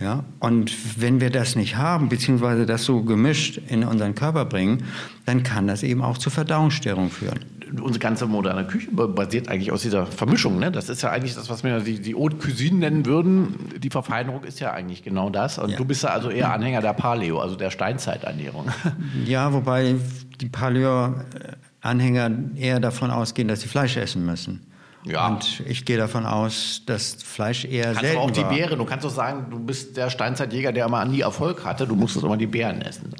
Ja? 0.00 0.24
Und 0.38 1.00
wenn 1.00 1.20
wir 1.20 1.30
das 1.30 1.56
nicht 1.56 1.76
haben, 1.76 2.08
beziehungsweise 2.08 2.66
das 2.66 2.84
so 2.84 3.02
gemischt 3.02 3.60
in 3.68 3.84
unseren 3.84 4.14
Körper 4.14 4.44
bringen, 4.44 4.84
dann 5.26 5.42
kann 5.42 5.66
das 5.66 5.82
eben 5.82 6.02
auch 6.02 6.18
zu 6.18 6.30
Verdauungsstörungen 6.30 7.10
führen. 7.10 7.40
Unsere 7.82 7.98
ganze 7.98 8.26
moderne 8.26 8.66
Küche 8.66 8.90
basiert 8.90 9.48
eigentlich 9.48 9.72
aus 9.72 9.82
dieser 9.82 10.06
Vermischung. 10.06 10.58
Ne? 10.58 10.72
Das 10.72 10.88
ist 10.88 11.02
ja 11.02 11.10
eigentlich 11.10 11.34
das, 11.34 11.50
was 11.50 11.64
wir 11.64 11.80
die, 11.80 12.00
die 12.00 12.14
Haute 12.14 12.36
Cuisine 12.36 12.78
nennen 12.78 13.04
würden. 13.04 13.56
Die 13.76 13.90
Verfeinerung 13.90 14.44
ist 14.44 14.58
ja 14.60 14.72
eigentlich 14.72 15.02
genau 15.02 15.28
das. 15.28 15.58
Und 15.58 15.70
ja. 15.70 15.76
du 15.76 15.84
bist 15.84 16.02
ja 16.02 16.10
also 16.10 16.30
eher 16.30 16.50
Anhänger 16.50 16.80
der 16.80 16.94
Paleo, 16.94 17.40
also 17.40 17.56
der 17.56 17.70
Steinzeiternährung. 17.70 18.68
Ja, 19.26 19.52
wobei 19.52 19.96
die 20.40 20.48
Paleo-Anhänger 20.48 22.30
eher 22.56 22.80
davon 22.80 23.10
ausgehen, 23.10 23.48
dass 23.48 23.60
sie 23.60 23.68
Fleisch 23.68 23.96
essen 23.98 24.24
müssen. 24.24 24.60
Ja. 25.08 25.28
Und 25.28 25.62
ich 25.66 25.84
gehe 25.84 25.96
davon 25.96 26.26
aus, 26.26 26.82
dass 26.86 27.14
Fleisch 27.22 27.64
eher 27.64 27.86
kannst 27.86 28.00
selten 28.00 28.18
aber 28.18 28.26
auch 28.26 28.30
die 28.30 28.42
war. 28.42 28.50
Beeren. 28.50 28.78
Du 28.78 28.84
kannst 28.84 29.04
doch 29.04 29.10
sagen, 29.10 29.46
du 29.50 29.58
bist 29.58 29.96
der 29.96 30.10
Steinzeitjäger, 30.10 30.72
der 30.72 30.86
immer 30.86 31.04
nie 31.04 31.20
Erfolg 31.20 31.64
hatte. 31.64 31.86
Du 31.86 31.96
musstest 31.96 32.24
immer 32.24 32.36
die 32.36 32.46
Beeren 32.46 32.82
essen. 32.82 33.14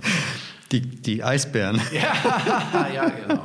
Die, 0.71 0.80
die 0.80 1.25
Eisbären. 1.25 1.80
Ja, 1.92 2.88
ja 2.95 3.09
genau. 3.09 3.45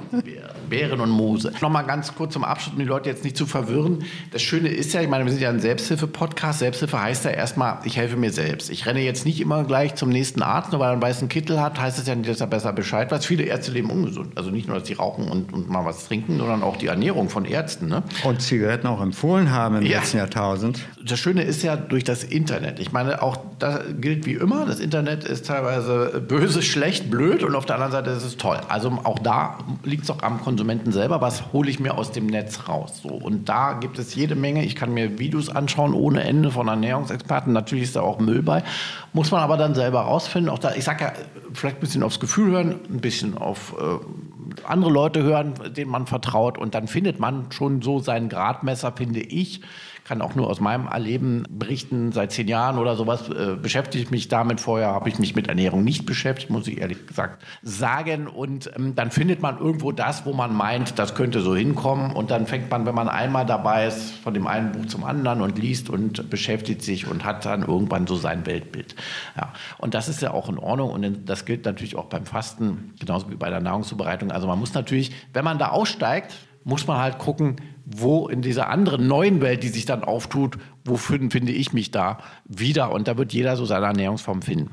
Bären 0.63 0.99
und 0.99 1.09
Moose. 1.09 1.51
Nochmal 1.61 1.85
ganz 1.85 2.15
kurz 2.15 2.33
zum 2.33 2.43
Abschluss, 2.43 2.73
um 2.73 2.79
die 2.79 2.85
Leute 2.85 3.09
jetzt 3.09 3.23
nicht 3.23 3.37
zu 3.37 3.45
verwirren. 3.45 4.03
Das 4.31 4.41
Schöne 4.41 4.69
ist 4.69 4.93
ja, 4.93 5.01
ich 5.01 5.09
meine, 5.09 5.25
wir 5.25 5.31
sind 5.31 5.41
ja 5.41 5.49
ein 5.49 5.59
Selbsthilfe-Podcast. 5.59 6.59
Selbsthilfe 6.59 7.01
heißt 7.01 7.25
ja 7.25 7.31
erstmal, 7.31 7.79
ich 7.83 7.97
helfe 7.97 8.17
mir 8.17 8.31
selbst. 8.31 8.69
Ich 8.69 8.85
renne 8.85 9.01
jetzt 9.01 9.25
nicht 9.25 9.41
immer 9.41 9.63
gleich 9.63 9.95
zum 9.95 10.09
nächsten 10.09 10.41
Arzt, 10.41 10.71
nur 10.71 10.81
weil 10.81 10.89
er 10.89 10.93
einen 10.93 11.01
weißen 11.01 11.29
Kittel 11.29 11.61
hat, 11.61 11.79
heißt 11.79 11.99
es 11.99 12.07
ja 12.07 12.15
nicht, 12.15 12.29
dass 12.29 12.41
er 12.41 12.47
besser 12.47 12.73
Bescheid 12.73 13.11
weiß. 13.11 13.25
Viele 13.25 13.43
Ärzte 13.43 13.71
leben 13.71 13.89
ungesund. 13.89 14.37
Also 14.37 14.49
nicht 14.49 14.67
nur, 14.67 14.79
dass 14.79 14.87
sie 14.87 14.93
rauchen 14.93 15.29
und, 15.29 15.53
und 15.53 15.69
mal 15.69 15.85
was 15.85 16.07
trinken, 16.07 16.37
sondern 16.37 16.63
auch 16.63 16.77
die 16.77 16.87
Ernährung 16.87 17.29
von 17.29 17.45
Ärzten. 17.45 17.87
Ne? 17.87 18.03
Und 18.23 18.41
Zigaretten 18.41 18.87
auch 18.87 19.01
empfohlen 19.01 19.51
haben 19.51 19.77
im 19.77 19.83
ja. 19.83 19.99
letzten 19.99 20.17
Jahrtausend. 20.17 20.79
Das 21.03 21.19
Schöne 21.19 21.43
ist 21.43 21.63
ja 21.63 21.75
durch 21.75 22.03
das 22.03 22.23
Internet. 22.23 22.79
Ich 22.79 22.91
meine, 22.91 23.21
auch 23.21 23.37
das 23.59 23.81
gilt 23.99 24.25
wie 24.25 24.33
immer. 24.33 24.65
Das 24.65 24.79
Internet 24.79 25.23
ist 25.23 25.47
teilweise 25.47 26.21
böse, 26.27 26.61
schlecht, 26.61 27.09
blöd 27.09 27.43
und 27.43 27.55
auf 27.55 27.65
der 27.65 27.75
anderen 27.75 27.91
Seite 27.91 28.09
ist 28.11 28.23
es 28.23 28.37
toll. 28.37 28.59
Also 28.69 28.99
auch 29.03 29.19
da 29.19 29.59
liegt 29.83 30.03
es 30.03 30.09
auch 30.09 30.21
am 30.21 30.39
Konsumenten 30.63 30.93
selber, 30.93 31.19
was 31.19 31.51
hole 31.51 31.69
ich 31.69 31.81
mir 31.81 31.97
aus 31.97 32.13
dem 32.13 32.25
Netz 32.25 32.69
raus. 32.69 33.01
So. 33.03 33.09
Und 33.09 33.49
da 33.49 33.73
gibt 33.73 33.99
es 33.99 34.15
jede 34.15 34.33
Menge. 34.33 34.63
Ich 34.63 34.77
kann 34.77 34.93
mir 34.93 35.19
Videos 35.19 35.49
anschauen 35.49 35.93
ohne 35.93 36.23
Ende 36.23 36.51
von 36.51 36.69
Ernährungsexperten. 36.69 37.51
Natürlich 37.51 37.83
ist 37.83 37.97
da 37.97 38.01
auch 38.01 38.19
Müll 38.19 38.41
bei. 38.41 38.63
Muss 39.11 39.29
man 39.31 39.41
aber 39.41 39.57
dann 39.57 39.75
selber 39.75 40.01
rausfinden. 40.03 40.49
Auch 40.49 40.59
da, 40.59 40.73
ich 40.73 40.85
sage 40.85 41.03
ja, 41.03 41.13
vielleicht 41.53 41.77
ein 41.77 41.79
bisschen 41.81 42.01
aufs 42.01 42.21
Gefühl 42.21 42.51
hören, 42.51 42.79
ein 42.89 43.01
bisschen 43.01 43.37
auf 43.37 43.75
äh, 43.77 44.65
andere 44.65 44.89
Leute 44.89 45.21
hören, 45.21 45.53
denen 45.75 45.91
man 45.91 46.07
vertraut. 46.07 46.57
Und 46.57 46.75
dann 46.75 46.87
findet 46.87 47.19
man 47.19 47.51
schon 47.51 47.81
so 47.81 47.99
seinen 47.99 48.29
Gradmesser, 48.29 48.93
finde 48.93 49.19
ich 49.19 49.59
kann 50.03 50.21
auch 50.21 50.35
nur 50.35 50.49
aus 50.49 50.59
meinem 50.59 50.87
Erleben 50.87 51.43
berichten. 51.49 52.11
Seit 52.11 52.31
zehn 52.31 52.47
Jahren 52.47 52.77
oder 52.77 52.95
sowas 52.95 53.29
äh, 53.29 53.55
beschäftige 53.55 54.03
ich 54.03 54.11
mich 54.11 54.27
damit. 54.27 54.59
Vorher 54.59 54.89
habe 54.89 55.07
ich 55.09 55.17
mich 55.17 55.35
mit 55.35 55.47
Ernährung 55.47 55.83
nicht 55.83 56.05
beschäftigt, 56.05 56.49
muss 56.49 56.67
ich 56.67 56.79
ehrlich 56.79 57.07
gesagt 57.07 57.43
sagen. 57.61 58.27
Und 58.27 58.71
ähm, 58.75 58.95
dann 58.95 59.11
findet 59.11 59.41
man 59.41 59.57
irgendwo 59.59 59.91
das, 59.91 60.25
wo 60.25 60.33
man 60.33 60.53
meint, 60.53 60.99
das 60.99 61.15
könnte 61.15 61.39
so 61.41 61.55
hinkommen. 61.55 62.11
Und 62.11 62.31
dann 62.31 62.47
fängt 62.47 62.69
man, 62.69 62.85
wenn 62.85 62.95
man 62.95 63.07
einmal 63.07 63.45
dabei 63.45 63.87
ist, 63.87 64.11
von 64.11 64.33
dem 64.33 64.47
einen 64.47 64.73
Buch 64.73 64.87
zum 64.87 65.05
anderen 65.05 65.41
und 65.41 65.57
liest 65.57 65.89
und 65.89 66.29
beschäftigt 66.29 66.81
sich 66.81 67.07
und 67.07 67.23
hat 67.23 67.45
dann 67.45 67.63
irgendwann 67.63 68.05
so 68.05 68.15
sein 68.15 68.45
Weltbild. 68.45 68.95
Ja. 69.37 69.53
Und 69.77 69.93
das 69.93 70.09
ist 70.09 70.21
ja 70.21 70.31
auch 70.31 70.49
in 70.49 70.57
Ordnung. 70.57 70.89
Und 70.91 71.29
das 71.29 71.45
gilt 71.45 71.65
natürlich 71.65 71.95
auch 71.95 72.05
beim 72.05 72.25
Fasten, 72.25 72.93
genauso 72.99 73.29
wie 73.29 73.35
bei 73.35 73.49
der 73.49 73.61
Nahrungszubereitung. 73.61 74.31
Also 74.31 74.47
man 74.47 74.59
muss 74.59 74.73
natürlich, 74.73 75.11
wenn 75.31 75.45
man 75.45 75.59
da 75.59 75.69
aussteigt, 75.69 76.33
muss 76.65 76.87
man 76.87 76.97
halt 76.97 77.19
gucken, 77.19 77.57
wo 77.85 78.27
in 78.27 78.41
dieser 78.41 78.69
anderen 78.69 79.07
neuen 79.07 79.41
Welt, 79.41 79.63
die 79.63 79.69
sich 79.69 79.85
dann 79.85 80.03
auftut, 80.03 80.57
wo 80.85 80.95
finde 80.97 81.51
ich 81.51 81.73
mich 81.73 81.91
da 81.91 82.19
wieder? 82.45 82.91
Und 82.91 83.07
da 83.07 83.17
wird 83.17 83.33
jeder 83.33 83.57
so 83.57 83.65
seine 83.65 83.87
Ernährungsform 83.87 84.41
finden. 84.41 84.71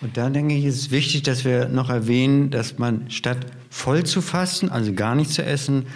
Und 0.00 0.16
da 0.16 0.30
denke 0.30 0.54
ich, 0.54 0.64
ist 0.64 0.76
es 0.76 0.90
wichtig, 0.90 1.24
dass 1.24 1.44
wir 1.44 1.68
noch 1.68 1.90
erwähnen, 1.90 2.50
dass 2.50 2.78
man 2.78 3.10
statt 3.10 3.38
voll 3.70 4.04
zu 4.04 4.20
fasten, 4.20 4.68
also 4.68 4.92
gar 4.92 5.14
nicht 5.14 5.32
zu 5.32 5.44
essen, 5.44 5.86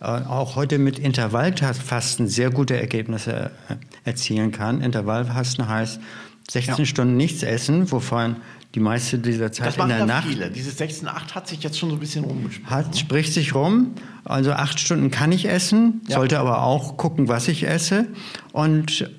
äh, 0.00 0.04
auch 0.06 0.56
heute 0.56 0.78
mit 0.78 0.98
Intervallfasten 0.98 2.26
sehr 2.26 2.50
gute 2.50 2.76
Ergebnisse 2.76 3.52
äh, 3.68 3.76
erzielen 4.04 4.50
kann. 4.50 4.80
Intervallfasten 4.80 5.68
heißt 5.68 6.00
16 6.50 6.74
ja. 6.76 6.84
Stunden 6.86 7.16
nichts 7.16 7.44
essen, 7.44 7.92
wovon 7.92 8.36
die 8.74 8.80
meiste 8.80 9.18
dieser 9.18 9.52
Zeit 9.52 9.66
das 9.68 9.76
in 9.76 9.88
der 9.88 10.06
Nacht. 10.06 10.26
Viele. 10.26 10.50
Dieses 10.50 10.78
16, 10.78 11.06
8 11.06 11.34
hat 11.34 11.48
sich 11.48 11.62
jetzt 11.62 11.78
schon 11.78 11.90
so 11.90 11.96
ein 11.96 12.00
bisschen 12.00 12.24
rumgesprochen. 12.24 12.70
Hat, 12.70 12.90
ne? 12.90 12.96
spricht 12.96 13.32
sich 13.32 13.54
rum. 13.54 13.92
Also 14.24 14.52
acht 14.52 14.78
Stunden 14.78 15.10
kann 15.10 15.32
ich 15.32 15.48
essen, 15.48 16.00
ja. 16.08 16.16
sollte 16.16 16.38
aber 16.38 16.62
auch 16.62 16.96
gucken, 16.96 17.28
was 17.28 17.48
ich 17.48 17.66
esse. 17.66 18.06
Und 18.52 19.10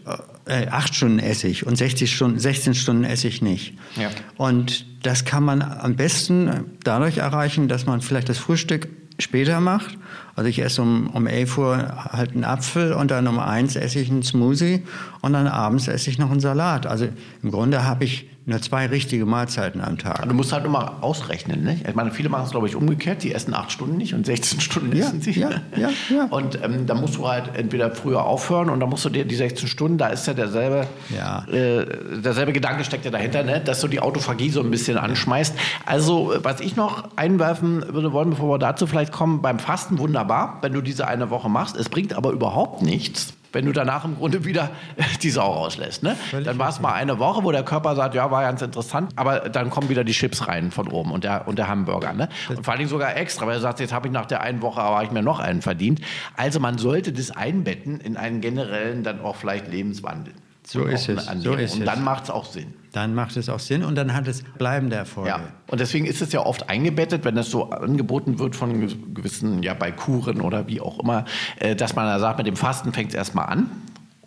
äh, 0.45 0.67
acht 0.67 0.95
Stunden 0.95 1.19
esse 1.19 1.47
ich 1.47 1.65
und 1.67 1.75
60 1.75 2.15
Stunden, 2.15 2.39
16 2.39 2.73
Stunden 2.73 3.03
esse 3.03 3.27
ich 3.27 3.41
nicht. 3.41 3.75
Ja. 3.95 4.09
Und 4.37 4.85
das 5.05 5.25
kann 5.25 5.43
man 5.43 5.61
am 5.61 5.95
besten 5.95 6.77
dadurch 6.83 7.17
erreichen, 7.17 7.67
dass 7.67 7.85
man 7.85 8.01
vielleicht 8.01 8.29
das 8.29 8.37
Frühstück 8.37 8.87
später 9.19 9.59
macht. 9.59 9.97
Also 10.35 10.49
ich 10.49 10.59
esse 10.59 10.81
um, 10.81 11.07
um 11.07 11.27
11 11.27 11.57
Uhr 11.57 12.11
halt 12.11 12.31
einen 12.31 12.43
Apfel 12.43 12.93
und 12.93 13.11
dann 13.11 13.27
um 13.27 13.39
1 13.39 13.75
esse 13.75 13.99
ich 13.99 14.09
einen 14.09 14.23
Smoothie 14.23 14.83
und 15.21 15.33
dann 15.33 15.47
abends 15.47 15.87
esse 15.87 16.09
ich 16.09 16.17
noch 16.17 16.31
einen 16.31 16.39
Salat. 16.39 16.87
Also 16.87 17.07
im 17.43 17.51
Grunde 17.51 17.83
habe 17.83 18.05
ich 18.05 18.29
nur 18.45 18.61
zwei 18.61 18.87
richtige 18.87 19.25
Mahlzeiten 19.25 19.79
am 19.79 19.97
Tag. 19.97 20.27
Du 20.27 20.33
musst 20.33 20.51
halt 20.51 20.65
immer 20.65 21.01
ausrechnen. 21.01 21.63
Ne? 21.63 21.79
Ich 21.87 21.95
meine, 21.95 22.11
viele 22.11 22.27
machen 22.27 22.45
es, 22.45 22.51
glaube 22.51 22.67
ich, 22.67 22.75
umgekehrt. 22.75 23.23
Die 23.23 23.33
essen 23.33 23.53
acht 23.53 23.71
Stunden 23.71 23.95
nicht 23.97 24.13
und 24.13 24.25
16 24.25 24.59
Stunden 24.59 24.95
ja, 24.95 25.05
essen 25.05 25.21
sie. 25.21 25.31
Ja, 25.31 25.49
ja, 25.77 25.89
ja. 26.09 26.25
Und 26.25 26.61
ähm, 26.61 26.85
da 26.85 26.93
musst 26.93 27.15
du 27.15 27.27
halt 27.27 27.55
entweder 27.55 27.91
früher 27.91 28.23
aufhören 28.23 28.69
und 28.69 28.81
dann 28.81 28.89
musst 28.89 29.05
du 29.05 29.09
dir 29.09 29.23
die 29.23 29.35
16 29.35 29.67
Stunden, 29.67 29.97
da 29.97 30.07
ist 30.07 30.27
ja 30.27 30.33
derselbe, 30.33 30.87
ja. 31.15 31.45
Äh, 31.45 31.85
derselbe 32.21 32.51
Gedanke 32.51 32.83
steckt 32.83 33.05
ja 33.05 33.11
dahinter, 33.11 33.43
ne? 33.43 33.61
dass 33.61 33.79
du 33.79 33.87
die 33.87 34.01
Autophagie 34.01 34.49
so 34.49 34.61
ein 34.61 34.71
bisschen 34.71 34.97
anschmeißt. 34.97 35.55
Also, 35.85 36.33
was 36.43 36.59
ich 36.59 36.75
noch 36.75 37.15
einwerfen 37.15 37.93
würde 37.93 38.11
wollen, 38.11 38.31
bevor 38.31 38.49
wir 38.49 38.59
dazu 38.59 38.87
vielleicht 38.87 39.13
kommen, 39.13 39.41
beim 39.41 39.59
Fasten 39.59 39.99
wunderbar, 39.99 40.59
wenn 40.61 40.73
du 40.73 40.81
diese 40.81 41.07
eine 41.07 41.29
Woche 41.29 41.49
machst. 41.49 41.77
Es 41.77 41.87
bringt 41.87 42.13
aber 42.13 42.31
überhaupt 42.31 42.81
nichts, 42.81 43.33
wenn 43.53 43.65
du 43.65 43.71
danach 43.71 44.03
im 44.03 44.17
Grunde 44.17 44.43
wieder 44.45 44.71
die 45.23 45.29
Sau 45.29 45.51
rauslässt. 45.51 46.03
Ne? 46.03 46.17
Dann 46.31 46.59
war 46.59 46.69
es 46.69 46.79
mal 46.79 46.93
eine 46.93 47.19
Woche, 47.19 47.43
wo 47.43 47.51
der 47.51 47.63
Körper 47.63 47.95
sagt, 47.95 48.15
ja, 48.15 48.29
war 48.29 48.41
ganz 48.41 48.61
interessant, 48.61 49.13
aber 49.15 49.49
dann 49.49 49.69
kommen 49.69 49.89
wieder 49.89 50.03
die 50.03 50.11
Chips 50.11 50.47
rein 50.47 50.71
von 50.71 50.87
oben 50.87 51.11
und 51.11 51.23
der, 51.23 51.47
und 51.47 51.57
der 51.57 51.67
Hamburger. 51.67 52.13
Ne? 52.13 52.29
Und 52.49 52.63
vor 52.63 52.73
allen 52.73 52.79
Dingen 52.79 52.89
sogar 52.89 53.15
extra, 53.15 53.47
weil 53.47 53.55
er 53.55 53.61
sagt, 53.61 53.79
jetzt 53.79 53.93
habe 53.93 54.07
ich 54.07 54.13
nach 54.13 54.25
der 54.25 54.41
einen 54.41 54.61
Woche, 54.61 54.81
aber 54.81 55.03
ich 55.03 55.11
mir 55.11 55.21
noch 55.21 55.39
einen 55.39 55.61
verdient. 55.61 56.01
Also 56.35 56.59
man 56.59 56.77
sollte 56.77 57.13
das 57.13 57.31
einbetten 57.31 57.99
in 58.01 58.17
einen 58.17 58.41
generellen, 58.41 59.03
dann 59.03 59.21
auch 59.21 59.35
vielleicht 59.35 59.67
Lebenswandel. 59.67 60.33
So 60.65 60.85
ist 60.85 61.09
es. 61.09 61.25
So 61.39 61.53
ist 61.53 61.75
und 61.75 61.85
dann 61.85 62.03
macht 62.03 62.25
es 62.25 62.29
auch 62.29 62.45
Sinn. 62.45 62.73
Dann 62.93 63.13
macht 63.15 63.35
es 63.35 63.49
auch 63.49 63.59
Sinn 63.59 63.83
und 63.83 63.95
dann 63.95 64.13
hat 64.13 64.27
es 64.27 64.43
bleibende 64.57 64.95
Erfolge. 64.95 65.29
Ja. 65.29 65.39
Und 65.67 65.79
deswegen 65.79 66.05
ist 66.05 66.21
es 66.21 66.31
ja 66.31 66.45
oft 66.45 66.69
eingebettet, 66.69 67.25
wenn 67.25 67.35
das 67.35 67.49
so 67.49 67.71
angeboten 67.71 68.39
wird 68.39 68.55
von 68.55 68.87
gewissen, 69.13 69.63
ja 69.63 69.73
bei 69.73 69.91
Kuren 69.91 70.39
oder 70.39 70.67
wie 70.67 70.79
auch 70.79 70.99
immer, 70.99 71.25
äh, 71.59 71.75
dass 71.75 71.95
man 71.95 72.05
da 72.05 72.19
sagt, 72.19 72.37
mit 72.37 72.47
dem 72.47 72.55
Fasten 72.55 72.93
fängt 72.93 73.09
es 73.09 73.15
erstmal 73.15 73.47
an 73.47 73.69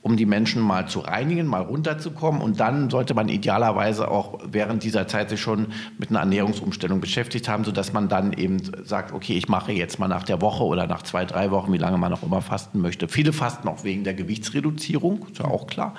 um 0.07 0.17
die 0.17 0.25
Menschen 0.25 0.63
mal 0.63 0.87
zu 0.87 1.01
reinigen, 1.01 1.49
mal 1.49 1.63
runterzukommen. 1.63 2.41
Und 2.41 2.61
dann 2.61 2.91
sollte 2.91 3.13
man 3.13 3.29
idealerweise 3.29 4.09
auch 4.09 4.39
während 4.49 4.85
dieser 4.85 5.09
Zeit 5.09 5.31
sich 5.31 5.41
schon 5.41 5.73
mit 5.99 6.11
einer 6.11 6.21
Ernährungsumstellung 6.21 7.01
beschäftigt 7.01 7.49
haben, 7.49 7.65
sodass 7.65 7.93
man 7.93 8.09
dann 8.09 8.33
eben 8.33 8.61
sagt, 8.85 9.13
okay, 9.13 9.37
ich 9.37 9.49
mache 9.49 9.73
jetzt 9.73 9.99
mal 9.99 10.07
nach 10.07 10.23
der 10.23 10.41
Woche 10.41 10.63
oder 10.63 10.87
nach 10.87 11.03
zwei, 11.03 11.25
drei 11.25 11.51
Wochen, 11.51 11.73
wie 11.73 11.79
lange 11.79 11.99
man 11.99 12.13
auch 12.13 12.23
immer 12.23 12.41
fasten 12.41 12.81
möchte. 12.81 13.09
Viele 13.09 13.33
fasten 13.33 13.67
auch 13.67 13.83
wegen 13.83 14.05
der 14.05 14.15
Gewichtsreduzierung, 14.15 15.27
ist 15.29 15.41
ja 15.41 15.47
auch 15.47 15.67
klar. 15.67 15.95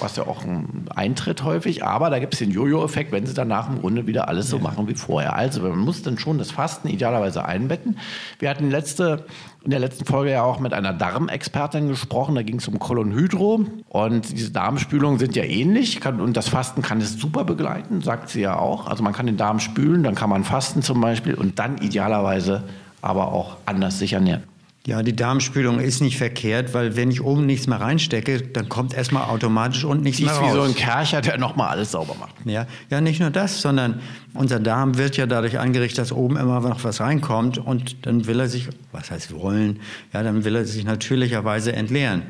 Was 0.00 0.16
ja 0.16 0.26
auch 0.26 0.44
ein 0.44 0.86
Eintritt 0.94 1.44
häufig. 1.44 1.84
Aber 1.84 2.10
da 2.10 2.18
gibt 2.18 2.34
es 2.34 2.38
den 2.38 2.50
Jojo-Effekt, 2.50 3.12
wenn 3.12 3.26
sie 3.26 3.34
dann 3.34 3.48
nach 3.48 3.68
dem 3.68 3.78
Runde 3.78 4.06
wieder 4.06 4.28
alles 4.28 4.48
so 4.48 4.56
ja. 4.56 4.62
machen 4.62 4.88
wie 4.88 4.94
vorher. 4.94 5.36
Also 5.36 5.62
man 5.62 5.78
muss 5.78 6.02
dann 6.02 6.18
schon 6.18 6.38
das 6.38 6.50
Fasten 6.50 6.88
idealerweise 6.88 7.44
einbetten. 7.44 7.98
Wir 8.38 8.50
hatten 8.50 8.70
letzte, 8.70 9.24
in 9.64 9.70
der 9.70 9.80
letzten 9.80 10.04
Folge 10.04 10.32
ja 10.32 10.42
auch 10.42 10.60
mit 10.60 10.72
einer 10.72 10.92
Darmexpertin 10.92 11.88
gesprochen. 11.88 12.34
Da 12.34 12.42
ging 12.42 12.56
es 12.56 12.68
um 12.68 12.78
Kolonhydro. 12.78 13.66
Und 13.88 14.32
diese 14.32 14.50
Darmspülungen 14.50 15.18
sind 15.18 15.36
ja 15.36 15.44
ähnlich. 15.44 16.04
Und 16.04 16.36
das 16.36 16.48
Fasten 16.48 16.82
kann 16.82 17.00
es 17.00 17.14
super 17.14 17.44
begleiten, 17.44 18.02
sagt 18.02 18.28
sie 18.28 18.40
ja 18.40 18.58
auch. 18.58 18.86
Also 18.86 19.02
man 19.02 19.12
kann 19.12 19.26
den 19.26 19.36
Darm 19.36 19.60
spülen, 19.60 20.02
dann 20.02 20.14
kann 20.14 20.30
man 20.30 20.44
fasten 20.44 20.82
zum 20.82 21.00
Beispiel 21.00 21.34
und 21.34 21.58
dann 21.58 21.78
idealerweise 21.78 22.64
aber 23.02 23.32
auch 23.32 23.56
anders 23.66 23.98
sich 23.98 24.12
ernähren. 24.12 24.42
Ja, 24.86 25.02
die 25.02 25.14
Darmspülung 25.14 25.78
ist 25.78 26.00
nicht 26.00 26.16
verkehrt, 26.16 26.72
weil 26.72 26.96
wenn 26.96 27.10
ich 27.10 27.22
oben 27.22 27.44
nichts 27.44 27.66
mehr 27.66 27.82
reinstecke, 27.82 28.40
dann 28.40 28.70
kommt 28.70 28.94
erstmal 28.94 29.24
automatisch 29.24 29.84
unten 29.84 30.04
nichts 30.04 30.22
mehr 30.22 30.32
raus. 30.32 30.46
ist 30.46 30.52
wie 30.52 30.56
so 30.56 30.62
ein 30.62 30.74
Kercher, 30.74 31.20
der 31.20 31.36
nochmal 31.36 31.68
alles 31.68 31.92
sauber 31.92 32.16
macht. 32.18 32.34
Ja, 32.46 32.66
ja, 32.88 33.02
nicht 33.02 33.20
nur 33.20 33.28
das, 33.28 33.60
sondern 33.60 34.00
unser 34.32 34.58
Darm 34.58 34.96
wird 34.96 35.18
ja 35.18 35.26
dadurch 35.26 35.58
angerichtet, 35.58 35.98
dass 35.98 36.12
oben 36.12 36.38
immer 36.38 36.60
noch 36.60 36.82
was 36.82 37.00
reinkommt 37.00 37.58
und 37.58 38.06
dann 38.06 38.26
will 38.26 38.40
er 38.40 38.48
sich, 38.48 38.68
was 38.90 39.10
heißt 39.10 39.34
wollen, 39.34 39.80
ja, 40.14 40.22
dann 40.22 40.44
will 40.44 40.56
er 40.56 40.64
sich 40.64 40.84
natürlicherweise 40.84 41.74
entleeren. 41.74 42.22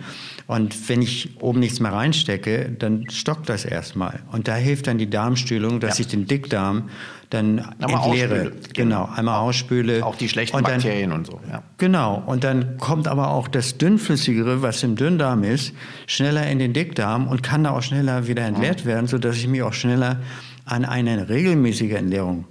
Und 0.49 0.89
wenn 0.89 1.03
ich 1.03 1.41
oben 1.41 1.61
nichts 1.61 1.79
mehr 1.79 1.93
reinstecke, 1.93 2.75
dann 2.77 3.09
stockt 3.11 3.49
das 3.49 3.65
erstmal. 3.65 4.21
Und 4.33 4.49
da 4.49 4.57
hilft 4.57 4.89
dann 4.89 4.99
die 4.99 5.09
Darmstülung, 5.09 5.79
dass 5.79 5.99
ja. 5.99 6.03
ich 6.03 6.09
den 6.09 6.27
Dickdarm 6.27 6.91
dann 7.31 7.61
einmal 7.79 8.05
entleere. 8.05 8.41
Ausspüle. 8.43 8.53
Genau, 8.75 9.09
einmal 9.15 9.39
ausspüle. 9.39 10.05
Auch 10.05 10.17
die 10.17 10.29
schlechten 10.29 10.57
und 10.57 10.67
dann, 10.67 10.75
Bakterien 10.75 11.13
und 11.13 11.27
so. 11.27 11.41
Ja. 11.49 11.63
Genau. 11.79 12.23
Und 12.27 12.45
dann 12.45 12.77
kommt 12.79 13.09
aber 13.09 13.31
auch 13.31 13.49
das 13.49 13.79
Dünnflüssigere, 13.79 14.63
was 14.63 14.83
im 14.83 14.97
Dünndarm 14.97 15.45
ist, 15.45 15.73
schneller 16.07 16.47
in 16.49 16.59
den 16.59 16.73
Dickdarm 16.73 17.29
und 17.29 17.43
kann 17.43 17.65
da 17.65 17.71
auch 17.71 17.83
schneller 17.83 18.27
wieder 18.27 18.45
entleert 18.45 18.85
mhm. 18.85 18.89
werden, 18.89 19.07
sodass 19.07 19.37
ich 19.37 19.47
mich 19.47 19.63
auch 19.63 19.73
schneller 19.73 20.19
an 20.65 20.85
eine 20.85 21.29
regelmäßige 21.29 21.93
Entleerung 21.93 22.47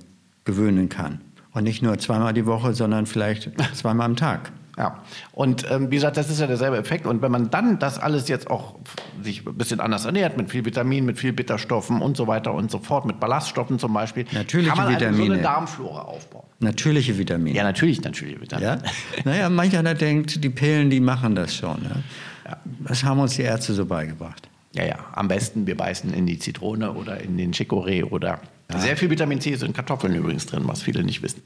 gewöhnen 0.46 0.89
kann. 0.89 1.22
Und 1.52 1.63
nicht 1.63 1.82
nur 1.82 1.98
zweimal 1.98 2.34
die 2.34 2.46
Woche, 2.46 2.74
sondern 2.74 3.06
vielleicht 3.06 3.52
zweimal 3.74 4.06
am 4.06 4.15
Tag. 4.15 4.52
Ja, 4.80 5.04
und 5.34 5.70
ähm, 5.70 5.92
wie 5.92 5.96
gesagt, 5.96 6.15
das 6.15 6.30
ist 6.30 6.39
ja 6.39 6.48
derselbe 6.48 6.78
Effekt. 6.78 7.06
Und 7.06 7.22
wenn 7.22 7.34
man 7.34 7.50
dann 7.50 7.80
das 7.80 8.00
alles 8.00 8.30
jetzt 8.30 8.50
auch 8.50 8.76
sich 9.22 9.46
ein 9.46 9.58
bisschen 9.58 9.82
anders 9.82 10.06
ernährt, 10.06 10.38
mit 10.38 10.50
viel 10.50 10.63
Vitamin, 10.63 11.04
mit 11.04 11.20
viel 11.20 11.34
Bitterstoffen 11.34 12.02
und 12.02 12.15
so 12.15 12.28
weiter 12.28 12.54
und 12.54 12.72
so 12.72 12.80
fort, 12.80 13.06
mit 13.06 13.20
Ballaststoffen 13.20 13.78
zum 13.78 13.92
Beispiel, 13.92 14.26
natürliche 14.32 14.74
kann 14.74 14.86
man 14.86 14.96
Vitamine. 14.96 15.26
so 15.26 15.34
eine 15.34 15.42
Darmflora 15.42 16.04
aufbauen. 16.04 16.46
Natürliche 16.60 17.18
Vitamine. 17.18 17.58
Ja, 17.58 17.63
natürlich 17.63 18.02
natürliche 18.02 18.39
Vitamine. 18.39 18.82
Ja? 18.82 19.22
naja, 19.26 19.50
manch 19.50 19.78
einer 19.78 19.96
denkt, 19.96 20.42
die 20.42 20.50
Pillen, 20.50 20.89
die 20.89 21.02
machen 21.02 21.36
das 21.36 21.54
schon. 21.54 21.82
Ne? 21.82 22.04
Ja. 22.46 22.58
Das 22.88 23.04
haben 23.04 23.20
uns 23.20 23.36
die 23.36 23.42
Ärzte 23.42 23.74
so 23.74 23.86
beigebracht. 23.86 24.48
Ja, 24.72 24.86
ja, 24.86 25.00
am 25.13 25.28
besten 25.28 25.68
wir 25.68 25.76
beißen 25.76 26.13
in 26.13 26.26
die 26.26 26.39
Zitrone 26.39 26.94
oder 26.94 27.20
in 27.20 27.38
den 27.38 27.52
Chicorée 27.52 28.06
oder 28.06 28.39
ja. 28.72 28.80
sehr 28.80 28.96
viel 28.96 29.10
Vitamin 29.10 29.42
C 29.42 29.50
ist 29.50 29.63
in 29.63 29.74
Kartoffeln 29.74 30.15
übrigens 30.15 30.46
drin, 30.46 30.63
was 30.65 30.82
viele 30.82 31.04
nicht 31.04 31.22
wissen. 31.22 31.42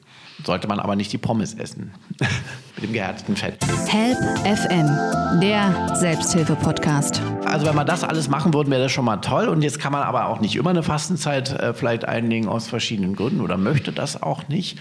Sollte 0.45 0.67
man 0.67 0.79
aber 0.79 0.95
nicht 0.95 1.11
die 1.13 1.17
Pommes 1.17 1.53
essen. 1.53 1.93
Mit 2.75 2.85
dem 2.85 2.93
gehärteten 2.93 3.35
Fett. 3.35 3.57
Help 3.87 4.17
FM, 4.39 5.39
der 5.39 5.95
Selbsthilfe-Podcast. 5.95 7.21
Also 7.45 7.65
wenn 7.65 7.75
man 7.75 7.85
das 7.85 8.03
alles 8.03 8.29
machen 8.29 8.53
würde, 8.53 8.71
wäre 8.71 8.83
das 8.83 8.91
schon 8.91 9.05
mal 9.05 9.17
toll. 9.17 9.47
Und 9.47 9.61
jetzt 9.61 9.79
kann 9.79 9.91
man 9.91 10.03
aber 10.03 10.27
auch 10.27 10.41
nicht 10.41 10.55
immer 10.55 10.71
eine 10.71 10.83
Fastenzeit 10.83 11.51
äh, 11.51 11.73
vielleicht 11.73 12.05
einlegen 12.05 12.47
aus 12.47 12.67
verschiedenen 12.67 13.15
Gründen 13.15 13.41
oder 13.41 13.57
möchte 13.57 13.91
das 13.91 14.21
auch 14.21 14.47
nicht. 14.47 14.79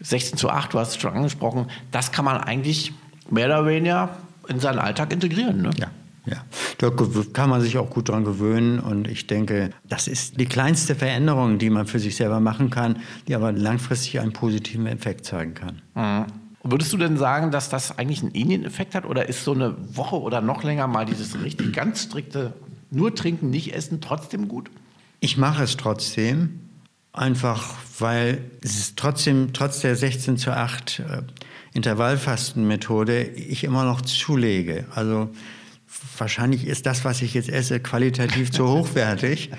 16 0.00 0.36
zu 0.36 0.50
8, 0.50 0.74
du 0.74 0.78
hast 0.78 0.90
es 0.90 0.96
schon 1.00 1.14
angesprochen, 1.14 1.66
das 1.92 2.12
kann 2.12 2.24
man 2.24 2.38
eigentlich 2.38 2.92
mehr 3.30 3.46
oder 3.46 3.66
weniger 3.66 4.10
in 4.48 4.60
seinen 4.60 4.78
Alltag 4.78 5.12
integrieren. 5.12 5.62
Ne? 5.62 5.70
Ja. 5.78 5.86
Ja, 6.24 6.44
da 6.78 6.90
kann 7.32 7.50
man 7.50 7.60
sich 7.60 7.78
auch 7.78 7.90
gut 7.90 8.08
dran 8.08 8.24
gewöhnen 8.24 8.78
und 8.78 9.08
ich 9.08 9.26
denke, 9.26 9.70
das 9.88 10.06
ist 10.06 10.38
die 10.38 10.46
kleinste 10.46 10.94
Veränderung, 10.94 11.58
die 11.58 11.68
man 11.68 11.86
für 11.86 11.98
sich 11.98 12.14
selber 12.14 12.38
machen 12.38 12.70
kann, 12.70 13.00
die 13.26 13.34
aber 13.34 13.50
langfristig 13.50 14.20
einen 14.20 14.32
positiven 14.32 14.86
Effekt 14.86 15.24
zeigen 15.24 15.54
kann. 15.54 15.82
Mhm. 15.94 16.26
Würdest 16.64 16.92
du 16.92 16.96
denn 16.96 17.16
sagen, 17.16 17.50
dass 17.50 17.68
das 17.70 17.98
eigentlich 17.98 18.22
einen 18.22 18.34
Ähnlichen-Effekt 18.34 18.94
hat 18.94 19.04
oder 19.04 19.28
ist 19.28 19.42
so 19.42 19.52
eine 19.52 19.74
Woche 19.96 20.20
oder 20.20 20.40
noch 20.40 20.62
länger 20.62 20.86
mal 20.86 21.04
dieses 21.04 21.42
richtig 21.42 21.72
ganz 21.72 22.04
strikte 22.04 22.52
nur 22.92 23.14
trinken, 23.14 23.50
nicht 23.50 23.74
essen 23.74 24.00
trotzdem 24.00 24.46
gut? 24.46 24.70
Ich 25.18 25.36
mache 25.36 25.64
es 25.64 25.76
trotzdem, 25.76 26.60
einfach 27.12 27.74
weil 27.98 28.44
es 28.60 28.78
ist 28.78 28.96
trotzdem, 28.96 29.52
trotz 29.52 29.80
der 29.80 29.96
16 29.96 30.36
zu 30.36 30.52
8 30.52 31.00
äh, 31.00 31.22
Intervallfastenmethode, 31.74 33.22
ich 33.22 33.64
immer 33.64 33.84
noch 33.84 34.02
zulege. 34.02 34.86
Also 34.94 35.30
wahrscheinlich 36.18 36.66
ist 36.66 36.86
das, 36.86 37.04
was 37.04 37.22
ich 37.22 37.34
jetzt 37.34 37.48
esse, 37.48 37.80
qualitativ 37.80 38.50
zu 38.50 38.68
hochwertig. 38.68 39.50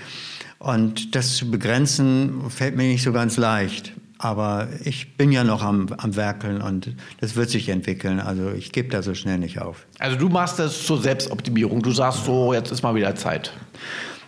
Und 0.60 1.15
das 1.15 1.36
zu 1.36 1.51
begrenzen, 1.51 2.49
fällt 2.49 2.77
mir 2.77 2.84
nicht 2.84 3.03
so 3.03 3.12
ganz 3.12 3.38
leicht. 3.38 3.93
Aber 4.17 4.69
ich 4.86 5.17
bin 5.17 5.34
ja 5.34 5.43
noch 5.43 5.62
am, 5.62 5.88
am 5.97 6.15
Werkeln 6.15 6.62
und 6.62 6.95
das 7.19 7.36
wird 7.36 7.49
sich 7.49 7.67
entwickeln. 7.67 8.21
Also 8.21 8.51
ich 8.51 8.71
gebe 8.71 8.88
da 8.88 9.01
so 9.03 9.13
schnell 9.13 9.38
nicht 9.38 9.60
auf. 9.60 9.86
Also 9.99 10.15
du 10.15 10.29
machst 10.29 10.60
das 10.60 10.86
zur 10.86 11.01
Selbstoptimierung. 11.01 11.82
Du 11.82 11.91
sagst 11.91 12.25
so, 12.25 12.53
jetzt 12.53 12.71
ist 12.71 12.84
mal 12.84 12.95
wieder 12.95 13.13
Zeit. 13.15 13.51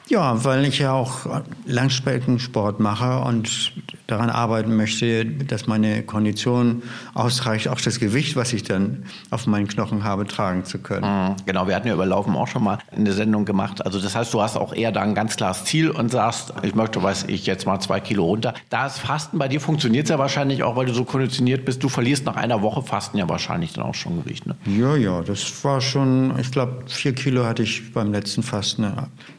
Ja, 0.07 0.43
weil 0.43 0.65
ich 0.65 0.79
ja 0.79 0.93
auch 0.93 1.41
Langstreckensport 1.65 2.79
mache 2.79 3.19
und 3.19 3.73
daran 4.07 4.29
arbeiten 4.29 4.75
möchte, 4.75 5.25
dass 5.25 5.65
meine 5.65 6.03
Kondition 6.03 6.83
ausreicht, 7.15 7.67
auch 7.69 7.81
das 7.81 7.99
Gewicht, 7.99 8.35
was 8.35 8.53
ich 8.53 8.63
dann 8.63 9.05
auf 9.31 9.47
meinen 9.47 9.67
Knochen 9.67 10.03
habe, 10.03 10.27
tragen 10.27 10.63
zu 10.63 10.77
können. 10.77 11.05
Mhm, 11.05 11.35
genau, 11.45 11.67
wir 11.67 11.75
hatten 11.75 11.87
ja 11.87 11.93
über 11.95 12.05
Laufen 12.05 12.35
auch 12.35 12.47
schon 12.47 12.63
mal 12.63 12.77
eine 12.95 13.13
Sendung 13.13 13.45
gemacht. 13.45 13.83
Also 13.83 13.99
das 13.99 14.15
heißt, 14.15 14.33
du 14.33 14.41
hast 14.41 14.57
auch 14.57 14.73
eher 14.73 14.91
da 14.91 15.01
ein 15.01 15.15
ganz 15.15 15.37
klares 15.37 15.65
Ziel 15.65 15.89
und 15.89 16.11
sagst, 16.11 16.53
ich 16.61 16.75
möchte, 16.75 17.01
weiß 17.01 17.25
ich, 17.27 17.45
jetzt 17.47 17.65
mal 17.65 17.79
zwei 17.79 17.99
Kilo 17.99 18.25
runter. 18.25 18.53
Da 18.69 18.85
ist 18.85 18.99
Fasten 18.99 19.39
bei 19.39 19.47
dir 19.47 19.59
funktioniert 19.59 20.05
es 20.05 20.11
ja 20.11 20.19
wahrscheinlich 20.19 20.61
auch, 20.61 20.75
weil 20.75 20.85
du 20.85 20.93
so 20.93 21.03
konditioniert 21.03 21.65
bist. 21.65 21.83
Du 21.83 21.89
verlierst 21.89 22.25
nach 22.25 22.35
einer 22.35 22.61
Woche 22.61 22.83
Fasten 22.83 23.17
ja 23.17 23.27
wahrscheinlich 23.27 23.73
dann 23.73 23.85
auch 23.85 23.95
schon 23.95 24.23
Gewicht. 24.23 24.45
Ne? 24.45 24.55
Ja, 24.65 24.95
ja, 24.95 25.21
das 25.21 25.63
war 25.63 25.81
schon, 25.81 26.37
ich 26.39 26.51
glaube, 26.51 26.83
vier 26.87 27.13
Kilo 27.13 27.45
hatte 27.45 27.63
ich 27.63 27.91
beim 27.91 28.11
letzten 28.11 28.43
Fasten 28.43 28.85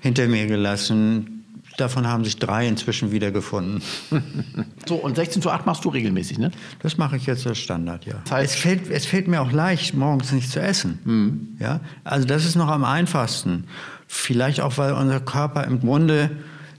hinter 0.00 0.26
mir 0.26 0.55
gelassen. 0.56 1.44
Davon 1.76 2.06
haben 2.06 2.24
sich 2.24 2.38
drei 2.38 2.66
inzwischen 2.66 3.12
wiedergefunden. 3.12 3.82
so, 4.86 4.94
und 4.94 5.16
16 5.16 5.42
zu 5.42 5.50
8 5.50 5.66
machst 5.66 5.84
du 5.84 5.90
regelmäßig, 5.90 6.38
ne? 6.38 6.50
Das 6.80 6.96
mache 6.96 7.18
ich 7.18 7.26
jetzt 7.26 7.46
als 7.46 7.58
Standard, 7.58 8.06
ja. 8.06 8.14
Das 8.24 8.32
heißt, 8.32 8.54
es, 8.54 8.60
fällt, 8.60 8.90
es 8.90 9.04
fällt 9.04 9.28
mir 9.28 9.42
auch 9.42 9.52
leicht, 9.52 9.94
morgens 9.94 10.32
nicht 10.32 10.50
zu 10.50 10.60
essen. 10.60 10.98
Mhm. 11.04 11.48
Ja? 11.60 11.80
Also 12.04 12.26
das 12.26 12.46
ist 12.46 12.56
noch 12.56 12.68
am 12.68 12.84
einfachsten. 12.84 13.64
Vielleicht 14.06 14.60
auch, 14.60 14.78
weil 14.78 14.92
unser 14.94 15.20
Körper 15.20 15.64
im 15.64 15.80
Grunde 15.80 16.30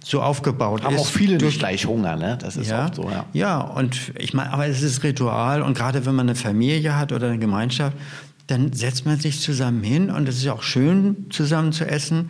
so 0.04 0.22
aufgebaut 0.22 0.84
Haben 0.84 0.96
ist. 0.96 1.02
auch 1.02 1.08
viele 1.08 1.38
durch 1.38 1.60
gleich 1.60 1.86
Hunger, 1.86 2.16
ne? 2.16 2.38
Das 2.40 2.56
ist 2.56 2.70
ja, 2.70 2.86
oft 2.86 2.96
so, 2.96 3.10
ja. 3.10 3.26
Ja, 3.34 3.60
und 3.60 4.14
ich 4.18 4.34
meine, 4.34 4.52
aber 4.54 4.66
es 4.66 4.82
ist 4.82 5.04
Ritual 5.04 5.62
und 5.62 5.78
gerade 5.78 6.06
wenn 6.06 6.16
man 6.16 6.28
eine 6.28 6.36
Familie 6.36 6.96
hat 6.96 7.12
oder 7.12 7.28
eine 7.28 7.40
Gemeinschaft, 7.40 7.96
dann 8.48 8.72
setzt 8.72 9.06
man 9.06 9.20
sich 9.20 9.42
zusammen 9.42 9.84
hin 9.84 10.10
und 10.10 10.28
es 10.28 10.38
ist 10.38 10.48
auch 10.48 10.64
schön, 10.64 11.28
zusammen 11.30 11.74
zu 11.74 11.86
essen. 11.86 12.30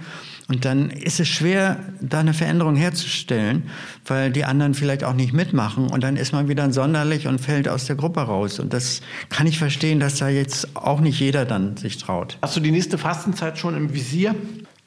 Und 0.50 0.64
dann 0.64 0.90
ist 0.90 1.20
es 1.20 1.28
schwer, 1.28 1.80
da 2.00 2.22
eine 2.22 2.34
Veränderung 2.34 2.78
herzustellen, 2.78 3.64
weil 4.06 4.32
die 4.32 4.46
anderen 4.46 4.74
vielleicht 4.74 5.04
auch 5.04 5.14
nicht 5.14 5.34
mitmachen. 5.34 5.90
Und 5.90 6.04
dann 6.04 6.16
ist 6.16 6.32
man 6.32 6.48
wieder 6.48 6.72
sonderlich 6.72 7.28
und 7.28 7.40
fällt 7.40 7.68
aus 7.68 7.86
der 7.86 7.98
Gruppe 7.98 8.22
raus. 8.22 8.60
Und 8.60 8.72
das 8.72 9.02
kann 9.30 9.46
ich 9.46 9.60
verstehen, 9.60 10.00
dass 10.00 10.16
da 10.16 10.30
jetzt 10.30 10.76
auch 10.76 11.02
nicht 11.02 11.20
jeder 11.20 11.44
dann 11.44 11.76
sich 11.76 11.98
traut. 11.98 12.38
Hast 12.42 12.56
du 12.56 12.62
die 12.62 12.72
nächste 12.72 12.98
Fastenzeit 12.98 13.58
schon 13.58 13.76
im 13.76 13.94
Visier? 13.94 14.36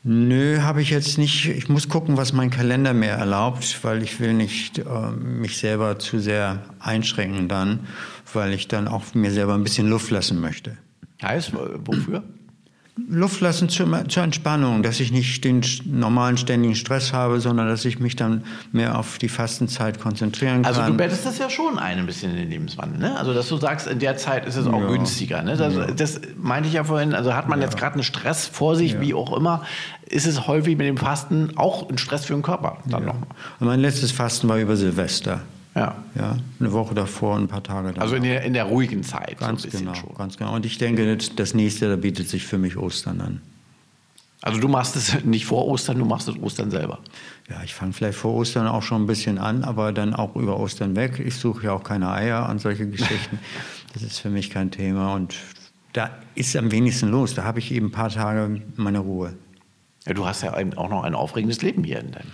Nö, 0.03 0.63
habe 0.63 0.81
ich 0.81 0.89
jetzt 0.89 1.19
nicht. 1.19 1.47
Ich 1.47 1.69
muss 1.69 1.91
gucken, 1.91 2.17
was 2.17 2.33
mein 2.33 2.49
Kalender 2.49 2.95
mir 2.95 3.11
erlaubt, 3.11 3.81
weil 3.83 4.03
ich 4.03 4.19
will 4.19 4.33
nicht 4.33 4.79
äh, 4.79 5.11
mich 5.11 5.59
selber 5.59 5.99
zu 5.99 6.21
sehr 6.21 6.63
einschränken 6.79 7.49
dann, 7.49 7.81
weil 8.33 8.55
ich 8.55 8.67
dann 8.67 8.89
auch 8.89 9.13
mir 9.13 9.31
selber 9.31 9.53
ein 9.55 9.63
bisschen 9.63 9.91
Luft 9.91 10.11
lassen 10.11 10.41
möchte. 10.41 10.79
Heißt, 11.23 11.53
wofür? 11.53 12.25
Luft 13.09 13.41
lassen 13.41 13.69
zur, 13.69 14.09
zur, 14.09 14.23
Entspannung, 14.23 14.83
dass 14.83 15.01
ich 15.01 15.13
nicht 15.13 15.45
den 15.45 15.65
normalen 15.85 16.37
ständigen 16.37 16.75
Stress 16.75 17.13
habe, 17.13 17.41
sondern 17.41 17.69
dass 17.69 17.85
ich 17.85 18.01
mich 18.01 18.17
dann 18.17 18.45
mehr 18.73 18.99
auf 18.99 19.19
die 19.19 19.29
Fastenzeit 19.29 20.01
konzentrieren 20.01 20.63
kann. 20.63 20.75
Also 20.75 20.83
du 20.83 20.97
bettest 20.97 21.27
das 21.27 21.39
ja 21.39 21.49
schon 21.51 21.79
ein, 21.79 21.99
ein 21.99 22.07
bisschen 22.07 22.33
in 22.33 22.37
den 22.37 22.51
Lebenswandel, 22.51 22.99
ne? 22.99 23.17
Also 23.19 23.35
dass 23.35 23.49
du 23.49 23.57
sagst, 23.57 23.87
in 23.87 23.99
der 23.99 24.17
Zeit 24.17 24.47
ist 24.47 24.57
es 24.57 24.67
auch 24.67 24.81
ja. 24.81 24.89
günstiger, 24.89 25.43
ne? 25.43 25.57
Das, 25.57 25.75
ja. 25.75 25.87
das, 25.87 26.21
meinte 26.37 26.69
ich 26.69 26.75
ja 26.75 26.85
vorhin, 26.85 27.15
also 27.15 27.35
hat 27.35 27.49
man 27.49 27.61
ja. 27.61 27.67
jetzt 27.67 27.77
gerade 27.77 27.95
einen 27.95 28.03
Stress 28.03 28.47
vor 28.47 28.77
sich, 28.77 29.01
wie 29.01 29.15
auch 29.15 29.37
immer, 29.37 29.63
ist 30.07 30.27
es 30.27 30.47
häufig 30.47 30.77
mit 30.77 30.87
dem 30.87 30.97
Fasten 30.97 31.53
auch 31.57 31.89
ein 31.89 31.99
Stress 31.99 32.25
für 32.25 32.35
den 32.35 32.43
Körper 32.43 32.79
dann 32.87 33.05
nochmal. 33.05 33.29
Und 33.61 33.67
mein 33.67 33.81
letztes 33.81 34.13
Fasten 34.13 34.49
war 34.49 34.59
über 34.59 34.77
Silvester. 34.77 35.43
Ja. 35.81 35.95
ja. 36.15 36.37
Eine 36.59 36.73
Woche 36.73 36.95
davor, 36.95 37.37
ein 37.37 37.49
paar 37.49 37.63
Tage 37.63 37.89
davor. 37.89 38.03
Also 38.03 38.17
in 38.17 38.23
der, 38.23 38.43
in 38.43 38.53
der 38.53 38.65
ruhigen 38.65 39.03
Zeit. 39.03 39.39
Ganz 39.39 39.63
so 39.63 39.71
genau, 39.71 39.95
schon. 39.95 40.15
ganz 40.15 40.37
genau. 40.37 40.55
Und 40.55 40.67
ich 40.67 40.77
denke, 40.77 41.17
das 41.17 41.55
nächste, 41.55 41.89
da 41.89 41.97
bietet 41.97 42.29
sich 42.29 42.45
für 42.47 42.59
mich 42.59 42.77
Ostern 42.77 43.21
an. 43.21 43.41
Also 44.43 44.61
du 44.61 44.69
machst 44.69 44.97
es 44.97 45.25
nicht 45.25 45.47
vor 45.47 45.67
Ostern, 45.67 45.99
du 45.99 46.05
machst 46.05 46.29
es 46.29 46.39
Ostern 46.39 46.71
selber. 46.71 46.99
Ja, 47.49 47.63
ich 47.65 47.75
fange 47.75 47.93
vielleicht 47.93 48.19
vor 48.19 48.35
Ostern 48.35 48.67
auch 48.67 48.83
schon 48.83 49.03
ein 49.03 49.07
bisschen 49.07 49.39
an, 49.39 49.65
aber 49.65 49.93
dann 49.93 50.15
auch 50.15 50.37
über 50.37 50.61
Ostern 50.61 50.97
weg. 50.97 51.19
Ich 51.25 51.37
suche 51.37 51.65
ja 51.65 51.73
auch 51.73 51.83
keine 51.83 52.11
Eier 52.11 52.49
und 52.51 52.61
solche 52.61 52.87
Geschichten. 52.87 53.39
das 53.95 54.03
ist 54.03 54.19
für 54.19 54.31
mich 54.31 54.51
kein 54.51 54.71
Thema. 54.71 55.15
Und 55.15 55.35
da 55.95 56.11
ist 56.35 56.55
am 56.57 56.71
wenigsten 56.71 57.09
los. 57.09 57.35
Da 57.35 57.45
habe 57.45 57.59
ich 57.59 57.73
eben 57.73 57.87
ein 57.87 57.93
paar 57.93 58.11
Tage 58.11 58.61
meine 58.77 58.99
Ruhe. 58.99 59.35
Ja, 60.07 60.15
du 60.15 60.27
hast 60.27 60.43
ja 60.43 60.55
auch 60.77 60.89
noch 60.89 61.05
ein 61.05 61.15
aufregendes 61.15 61.63
Leben 61.63 61.85
hier 61.85 62.01
in 62.01 62.13
deinem. 62.13 62.31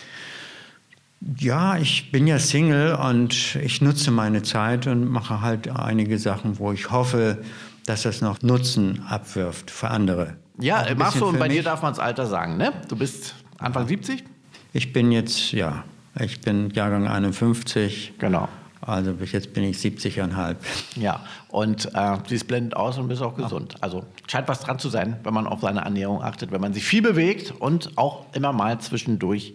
Ja, 1.21 1.77
ich 1.79 2.13
bin 2.13 2.27
ja 2.27 2.39
Single 2.39 2.95
und 2.95 3.57
ich 3.57 3.81
nutze 3.81 4.11
meine 4.11 4.43
Zeit 4.43 4.87
und 4.87 5.07
mache 5.07 5.41
halt 5.41 5.69
einige 5.69 6.19
Sachen, 6.19 6.59
wo 6.59 6.73
ich 6.73 6.91
hoffe, 6.91 7.43
dass 7.87 8.03
das 8.03 8.21
noch 8.21 8.43
Nutzen 8.43 9.03
abwirft 9.09 9.71
für 9.71 9.89
andere. 9.89 10.37
Ja, 10.61 10.87
machst 10.97 11.21
du 11.21 11.27
und 11.27 11.39
bei 11.39 11.49
mich. 11.49 11.59
dir 11.59 11.63
darf 11.63 11.83
man 11.83 11.93
das 11.93 12.01
Alter 12.01 12.27
sagen, 12.27 12.57
ne? 12.57 12.73
Du 12.89 12.97
bist 12.97 13.35
Anfang 13.59 13.87
70? 13.87 14.25
Ich 14.73 14.93
bin 14.93 15.13
jetzt, 15.13 15.53
ja, 15.53 15.85
ich 16.19 16.41
bin 16.41 16.71
Jahrgang 16.71 17.09
51. 17.09 18.15
Genau. 18.19 18.49
Also 18.81 19.15
bis 19.15 19.33
jetzt 19.33 19.53
bin 19.53 19.65
ich 19.65 19.79
70,5. 19.79 20.57
Ja, 20.97 21.21
und 21.49 21.87
äh, 21.95 22.19
siehst 22.29 22.47
blendend 22.47 22.77
aus 22.77 22.99
und 22.99 23.09
bist 23.09 23.23
auch 23.23 23.35
gesund. 23.35 23.73
Ja. 23.75 23.79
Also 23.83 24.05
scheint 24.29 24.49
was 24.49 24.61
dran 24.61 24.79
zu 24.79 24.91
sein, 24.91 25.17
wenn 25.25 25.35
man 25.35 25.47
auf 25.47 25.61
seine 25.61 25.81
Ernährung 25.81 26.23
achtet, 26.23 26.53
wenn 26.53 26.61
man 26.61 26.73
sich 26.73 26.85
viel 26.85 27.03
bewegt 27.03 27.53
und 27.59 27.97
auch 27.97 28.27
immer 28.35 28.53
mal 28.53 28.79
zwischendurch 28.79 29.55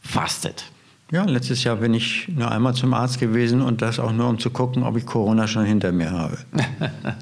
fastet. 0.00 0.66
Ja, 1.12 1.24
letztes 1.24 1.62
Jahr 1.62 1.76
bin 1.76 1.94
ich 1.94 2.26
nur 2.28 2.50
einmal 2.50 2.74
zum 2.74 2.92
Arzt 2.92 3.20
gewesen 3.20 3.62
und 3.62 3.80
das 3.80 4.00
auch 4.00 4.10
nur, 4.10 4.28
um 4.28 4.40
zu 4.40 4.50
gucken, 4.50 4.82
ob 4.82 4.96
ich 4.96 5.06
Corona 5.06 5.46
schon 5.46 5.64
hinter 5.64 5.92
mir 5.92 6.10
habe. 6.10 6.38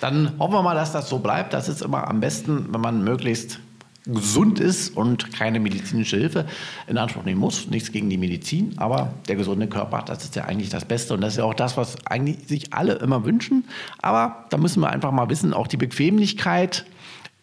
Dann 0.00 0.32
hoffen 0.38 0.54
wir 0.54 0.62
mal, 0.62 0.74
dass 0.74 0.92
das 0.92 1.10
so 1.10 1.18
bleibt. 1.18 1.52
Das 1.52 1.68
ist 1.68 1.82
immer 1.82 2.08
am 2.08 2.20
besten, 2.20 2.72
wenn 2.72 2.80
man 2.80 3.04
möglichst 3.04 3.60
gesund 4.06 4.60
ist 4.60 4.96
und 4.96 5.30
keine 5.34 5.60
medizinische 5.60 6.16
Hilfe 6.16 6.46
in 6.86 6.96
Anspruch 6.96 7.24
nehmen 7.24 7.38
muss. 7.38 7.68
Nichts 7.68 7.92
gegen 7.92 8.08
die 8.08 8.16
Medizin, 8.16 8.72
aber 8.78 9.12
der 9.28 9.36
gesunde 9.36 9.66
Körper, 9.66 10.02
das 10.06 10.24
ist 10.24 10.36
ja 10.36 10.44
eigentlich 10.44 10.70
das 10.70 10.86
Beste 10.86 11.12
und 11.12 11.20
das 11.20 11.34
ist 11.34 11.36
ja 11.36 11.44
auch 11.44 11.52
das, 11.52 11.76
was 11.76 11.96
eigentlich 12.06 12.48
sich 12.48 12.72
alle 12.72 12.94
immer 12.94 13.26
wünschen. 13.26 13.64
Aber 14.00 14.46
da 14.48 14.56
müssen 14.56 14.80
wir 14.80 14.88
einfach 14.88 15.12
mal 15.12 15.28
wissen, 15.28 15.52
auch 15.52 15.66
die 15.66 15.76
Bequemlichkeit 15.76 16.86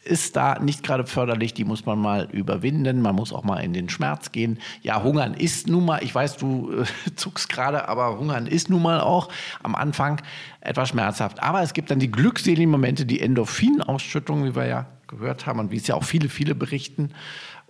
ist 0.07 0.35
da 0.35 0.59
nicht 0.59 0.83
gerade 0.83 1.05
förderlich, 1.05 1.53
die 1.53 1.65
muss 1.65 1.85
man 1.85 1.99
mal 1.99 2.27
überwinden, 2.31 3.01
man 3.01 3.15
muss 3.15 3.33
auch 3.33 3.43
mal 3.43 3.59
in 3.59 3.73
den 3.73 3.89
Schmerz 3.89 4.31
gehen. 4.31 4.59
Ja, 4.81 5.03
Hungern 5.03 5.33
ist 5.33 5.67
nun 5.67 5.85
mal, 5.85 6.03
ich 6.03 6.15
weiß, 6.15 6.37
du 6.37 6.71
äh, 6.71 6.85
zuckst 7.15 7.49
gerade, 7.49 7.87
aber 7.87 8.17
Hungern 8.17 8.47
ist 8.47 8.69
nun 8.69 8.81
mal 8.81 9.01
auch 9.01 9.29
am 9.61 9.75
Anfang 9.75 10.21
etwas 10.61 10.89
schmerzhaft. 10.89 11.43
Aber 11.43 11.61
es 11.61 11.73
gibt 11.73 11.91
dann 11.91 11.99
die 11.99 12.11
glückseligen 12.11 12.71
Momente, 12.71 13.05
die 13.05 13.19
Endorphinausschüttung, 13.21 14.45
wie 14.45 14.55
wir 14.55 14.65
ja 14.65 14.85
gehört 15.07 15.45
haben 15.45 15.59
und 15.59 15.71
wie 15.71 15.77
es 15.77 15.87
ja 15.87 15.95
auch 15.95 16.03
viele, 16.03 16.29
viele 16.29 16.55
berichten. 16.55 17.11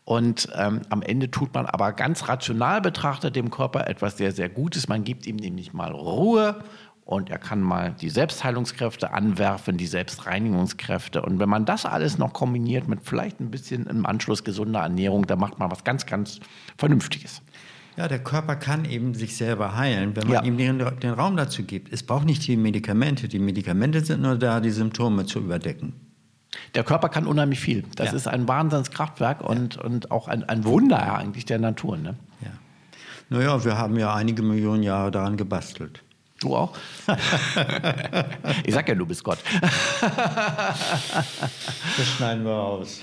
Und 0.08 0.48
ähm, 0.56 0.84
am 0.90 1.02
Ende 1.02 1.30
tut 1.30 1.54
man 1.54 1.66
aber 1.66 1.92
ganz 1.92 2.30
rational 2.30 2.80
betrachtet 2.80 3.36
dem 3.36 3.52
Körper 3.52 3.88
etwas 3.88 4.16
sehr, 4.16 4.32
sehr 4.32 4.48
Gutes. 4.48 4.88
Man 4.88 5.04
gibt 5.04 5.28
ihm 5.28 5.36
nämlich 5.36 5.74
mal 5.74 5.92
Ruhe 5.92 6.64
und 7.08 7.30
er 7.30 7.40
kann 7.40 7.62
mal 7.62 7.96
die 8.02 8.10
Selbstheilungskräfte 8.10 9.14
anwerfen, 9.14 9.78
die 9.78 9.88
Selbstreinigungskräfte. 9.88 11.22
Und 11.22 11.40
wenn 11.40 11.48
man 11.48 11.64
das 11.64 11.86
alles 11.86 12.18
noch 12.18 12.34
kombiniert 12.34 12.90
mit 12.90 13.00
vielleicht 13.04 13.40
ein 13.40 13.50
bisschen 13.50 13.88
im 13.88 14.06
Anschluss 14.06 14.44
gesunder 14.44 14.82
Ernährung, 14.82 15.26
dann 15.26 15.40
macht 15.40 15.58
man 15.58 15.72
was 15.72 15.86
ganz, 15.86 16.06
ganz 16.06 16.42
Vernünftiges. 16.78 17.42
Ja, 17.96 18.10
der 18.10 18.20
Körper 18.20 18.58
kann 18.58 18.84
eben 18.84 19.14
sich 19.14 19.38
selber 19.38 19.78
heilen, 19.78 20.18
wenn 20.18 20.28
man 20.28 20.34
ja. 20.34 20.44
ihm 20.44 20.58
den, 20.58 20.80
den 20.80 21.14
Raum 21.14 21.38
dazu 21.38 21.64
gibt. 21.64 21.94
Es 21.94 22.04
braucht 22.04 22.26
nicht 22.26 22.46
die 22.46 22.58
Medikamente. 22.58 23.30
Die 23.30 23.40
Medikamente 23.40 24.04
sind 24.04 24.22
nur 24.22 24.38
da, 24.38 24.60
die 24.60 24.72
Symptome 24.72 25.26
zu 25.26 25.40
überdecken. 25.40 25.94
Der 26.76 26.84
Körper 26.84 27.08
kann 27.08 27.26
unheimlich 27.26 27.62
viel. 27.62 27.86
Das 27.96 28.08
ja. 28.08 28.18
ist 28.18 28.28
ein 28.28 28.50
Wahnsinnskraftwerk 28.50 29.40
ja. 29.42 29.48
und, 29.48 29.78
und 29.78 30.12
auch 30.12 30.28
ein, 30.28 30.44
ein 30.44 30.66
Wunder 30.66 31.16
eigentlich 31.16 31.46
der 31.46 31.60
Natur. 31.60 31.96
Ne? 31.96 32.16
Ja. 32.42 32.50
Naja, 33.30 33.64
wir 33.64 33.78
haben 33.78 33.98
ja 33.98 34.14
einige 34.14 34.42
Millionen 34.42 34.84
Jahre 34.84 35.10
daran 35.10 35.38
gebastelt. 35.38 36.04
Du 36.40 36.56
auch? 36.56 36.72
ich 38.64 38.74
sag 38.74 38.88
ja, 38.88 38.96
du 38.96 39.06
bist 39.06 39.24
Gott. 39.24 39.40
das 40.02 40.80
schneiden 42.16 42.46
wir 42.46 42.54
aus. 42.54 43.02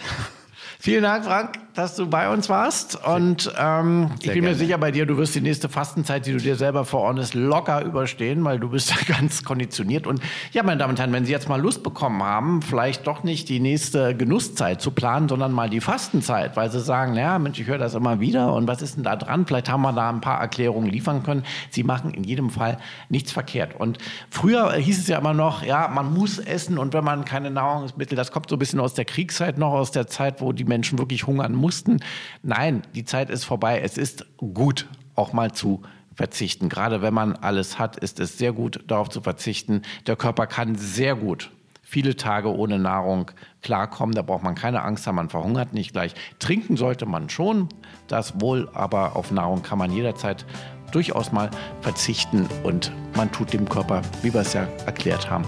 Vielen 0.85 1.03
Dank, 1.03 1.25
Frank, 1.25 1.59
dass 1.73 1.97
du 1.97 2.07
bei 2.07 2.31
uns 2.31 2.51
warst. 2.51 3.03
Und 3.07 3.51
ähm, 3.59 4.11
ich 4.21 4.27
bin 4.27 4.35
gerne. 4.35 4.49
mir 4.49 4.55
sicher 4.55 4.77
bei 4.77 4.91
dir, 4.91 5.07
du 5.07 5.17
wirst 5.17 5.35
die 5.35 5.41
nächste 5.41 5.71
Fastenzeit, 5.71 6.27
die 6.27 6.33
du 6.33 6.37
dir 6.37 6.57
selber 6.57 6.85
verordnest, 6.85 7.33
locker 7.33 7.83
überstehen, 7.83 8.45
weil 8.45 8.61
du 8.61 8.69
bist 8.69 8.91
ja 9.09 9.15
ganz 9.17 9.45
konditioniert. 9.45 10.07
Und 10.07 10.21
ja, 10.53 10.63
meine 10.63 10.77
Damen 10.77 10.91
und 10.91 10.99
Herren, 10.99 11.15
wenn 11.15 11.25
Sie 11.25 11.33
jetzt 11.33 11.49
mal 11.49 11.59
Lust 11.59 11.83
bekommen 11.83 12.23
haben, 12.23 12.61
vielleicht 12.61 13.07
doch 13.07 13.25
nicht 13.25 13.49
die 13.49 13.61
nächste 13.61 14.15
Genusszeit 14.15 14.83
zu 14.83 14.91
planen, 14.91 15.27
sondern 15.27 15.53
mal 15.53 15.71
die 15.71 15.81
Fastenzeit, 15.81 16.55
weil 16.55 16.71
Sie 16.71 16.81
sagen, 16.81 17.15
ja, 17.15 17.39
Mensch, 17.39 17.59
ich 17.59 17.67
höre 17.67 17.79
das 17.79 17.95
immer 17.95 18.21
wieder 18.21 18.53
und 18.53 18.69
was 18.69 18.83
ist 18.83 18.97
denn 18.97 19.05
da 19.05 19.17
dran? 19.17 19.47
Vielleicht 19.47 19.71
haben 19.71 19.81
wir 19.81 19.93
da 19.95 20.11
ein 20.11 20.21
paar 20.21 20.39
Erklärungen 20.39 20.91
liefern 20.91 21.23
können. 21.23 21.45
Sie 21.71 21.83
machen 21.83 22.13
in 22.13 22.25
jedem 22.25 22.51
Fall 22.51 22.77
nichts 23.09 23.33
verkehrt. 23.33 23.75
Und 23.75 23.97
früher 24.29 24.71
hieß 24.75 24.99
es 24.99 25.09
ja 25.09 25.17
immer 25.17 25.33
noch, 25.33 25.63
ja, 25.63 25.89
man 25.89 26.13
muss 26.13 26.39
essen 26.39 26.77
und 26.77 26.93
wenn 26.93 27.05
man 27.05 27.25
keine 27.25 27.51
Nahrungsmittel, 27.51 28.17
das 28.17 28.31
kommt 28.31 28.51
so 28.51 28.57
ein 28.57 28.59
bisschen 28.59 28.81
aus 28.81 28.93
der 28.93 29.07
Kriegszeit 29.07 29.57
noch, 29.57 29.73
aus 29.73 29.91
der 29.91 30.09
Zeit, 30.09 30.43
wo 30.43 30.53
die 30.53 30.65
Menschen 30.65 30.74
wirklich 30.83 31.27
hungern 31.27 31.55
mussten. 31.55 32.01
Nein, 32.43 32.83
die 32.95 33.05
Zeit 33.05 33.31
ist 33.31 33.45
vorbei. 33.45 33.81
Es 33.81 33.99
ist 33.99 34.27
gut, 34.39 34.89
auch 35.15 35.33
mal 35.33 35.53
zu 35.53 35.83
verzichten. 36.15 36.69
Gerade 36.69 37.03
wenn 37.03 37.15
man 37.15 37.37
alles 37.37 37.79
hat, 37.79 37.97
ist 37.97 38.21
es 38.21 38.39
sehr 38.39 38.53
gut, 38.53 38.85
darauf 38.87 39.09
zu 39.09 39.21
verzichten. 39.21 39.83
Der 40.07 40.17
Körper 40.17 40.47
kann 40.47 40.77
sehr 40.77 41.17
gut 41.17 41.51
viele 41.95 42.17
Tage 42.17 42.53
ohne 42.53 42.81
Nahrung 42.81 43.31
klarkommen. 43.63 44.17
Da 44.17 44.23
braucht 44.23 44.43
man 44.43 44.57
keine 44.57 44.83
Angst 44.83 45.07
haben, 45.07 45.15
man 45.15 45.29
verhungert 45.29 45.75
nicht 45.75 45.93
gleich. 45.93 46.15
Trinken 46.41 46.77
sollte 46.77 47.07
man 47.07 47.29
schon, 47.29 47.69
das 48.09 48.41
wohl, 48.41 48.69
aber 48.75 49.15
auf 49.15 49.31
Nahrung 49.31 49.63
kann 49.63 49.79
man 49.79 49.93
jederzeit 49.93 50.45
durchaus 50.91 51.31
mal 51.31 51.51
verzichten 51.83 52.49
und 52.65 52.91
man 53.17 53.31
tut 53.31 53.53
dem 53.53 53.69
Körper, 53.69 54.03
wie 54.23 54.35
wir 54.35 54.41
es 54.41 54.55
ja 54.55 54.67
erklärt 54.87 55.31
haben, 55.31 55.45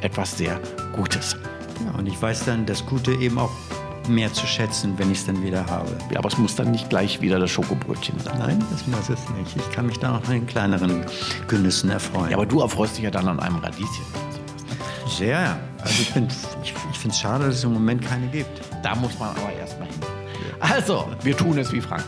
etwas 0.00 0.38
sehr 0.38 0.60
Gutes. 0.94 1.36
Ja, 1.84 1.98
und 1.98 2.06
ich 2.06 2.20
weiß 2.20 2.44
dann 2.44 2.64
das 2.64 2.86
Gute 2.86 3.12
eben 3.14 3.36
auch 3.36 3.50
mehr 4.08 4.32
zu 4.32 4.46
schätzen, 4.46 4.94
wenn 4.98 5.10
ich 5.10 5.18
es 5.18 5.26
dann 5.26 5.42
wieder 5.42 5.66
habe. 5.66 5.96
Ja, 6.10 6.18
aber 6.18 6.28
es 6.28 6.38
muss 6.38 6.56
dann 6.56 6.70
nicht 6.70 6.88
gleich 6.88 7.20
wieder 7.20 7.38
das 7.38 7.50
Schokobrötchen 7.50 8.18
sein. 8.20 8.38
Nein, 8.38 8.64
das 8.70 8.86
muss 8.86 9.08
es 9.08 9.28
nicht. 9.30 9.56
Ich 9.56 9.70
kann 9.72 9.86
mich 9.86 9.98
da 9.98 10.12
noch 10.12 10.24
an 10.24 10.30
den 10.30 10.46
kleineren 10.46 11.04
Genüssen 11.46 11.90
erfreuen. 11.90 12.30
Ja, 12.30 12.36
aber 12.36 12.46
du 12.46 12.60
erfreust 12.60 12.96
dich 12.96 13.04
ja 13.04 13.10
dann 13.10 13.28
an 13.28 13.40
einem 13.40 13.56
Radieschen. 13.56 14.04
Sehr. 15.08 15.58
Also 15.80 16.02
ich, 16.02 16.16
ich, 16.62 16.74
ich 16.92 16.98
finde 16.98 17.14
es 17.14 17.20
schade, 17.20 17.46
dass 17.46 17.56
es 17.56 17.64
im 17.64 17.72
Moment 17.72 18.04
keine 18.04 18.26
gibt. 18.28 18.60
Da 18.82 18.94
muss 18.94 19.18
man 19.18 19.30
aber 19.30 19.52
erstmal 19.52 19.88
hin. 19.88 20.00
Also, 20.60 21.08
wir 21.22 21.36
tun 21.36 21.56
es 21.58 21.72
wie 21.72 21.80
Frank. 21.80 22.04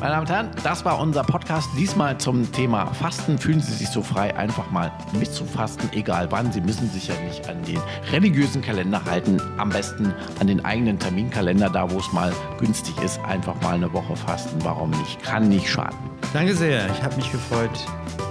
Meine 0.00 0.12
Damen 0.12 0.26
und 0.26 0.30
Herren, 0.32 0.50
das 0.62 0.84
war 0.84 1.00
unser 1.00 1.24
Podcast 1.24 1.68
diesmal 1.76 2.16
zum 2.18 2.50
Thema 2.52 2.86
Fasten. 2.94 3.36
Fühlen 3.36 3.60
Sie 3.60 3.72
sich 3.72 3.88
so 3.88 4.00
frei, 4.00 4.36
einfach 4.36 4.70
mal 4.70 4.92
mitzufasten, 5.18 5.90
egal 5.92 6.30
wann. 6.30 6.52
Sie 6.52 6.60
müssen 6.60 6.88
sich 6.88 7.08
ja 7.08 7.14
nicht 7.26 7.48
an 7.48 7.64
den 7.64 7.80
religiösen 8.12 8.62
Kalender 8.62 9.04
halten. 9.04 9.42
Am 9.56 9.70
besten 9.70 10.14
an 10.38 10.46
den 10.46 10.64
eigenen 10.64 11.00
Terminkalender, 11.00 11.68
da 11.68 11.90
wo 11.90 11.98
es 11.98 12.12
mal 12.12 12.32
günstig 12.60 12.96
ist, 13.02 13.18
einfach 13.24 13.60
mal 13.60 13.74
eine 13.74 13.92
Woche 13.92 14.14
fasten. 14.14 14.58
Warum 14.62 14.90
nicht? 14.90 15.20
Kann 15.24 15.48
nicht 15.48 15.68
schaden. 15.68 15.98
Danke 16.32 16.54
sehr. 16.54 16.88
Ich 16.92 17.02
habe 17.02 17.16
mich 17.16 17.32
gefreut, 17.32 17.70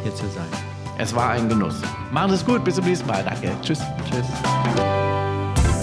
hier 0.04 0.16
zu 0.16 0.26
sein. 0.30 0.48
Es 0.98 1.14
war 1.14 1.32
ein 1.32 1.50
Genuss. 1.50 1.82
Machen 2.12 2.30
Sie 2.30 2.36
es 2.36 2.46
gut. 2.46 2.64
Bis 2.64 2.76
zum 2.76 2.86
nächsten 2.86 3.08
Mal. 3.08 3.26
Danke. 3.26 3.52
Tschüss. 3.62 3.82
Tschüss. 4.10 4.26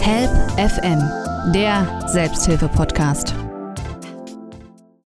Help 0.01 0.31
FM, 0.59 1.53
der 1.53 2.09
Selbsthilfe-Podcast. 2.09 3.35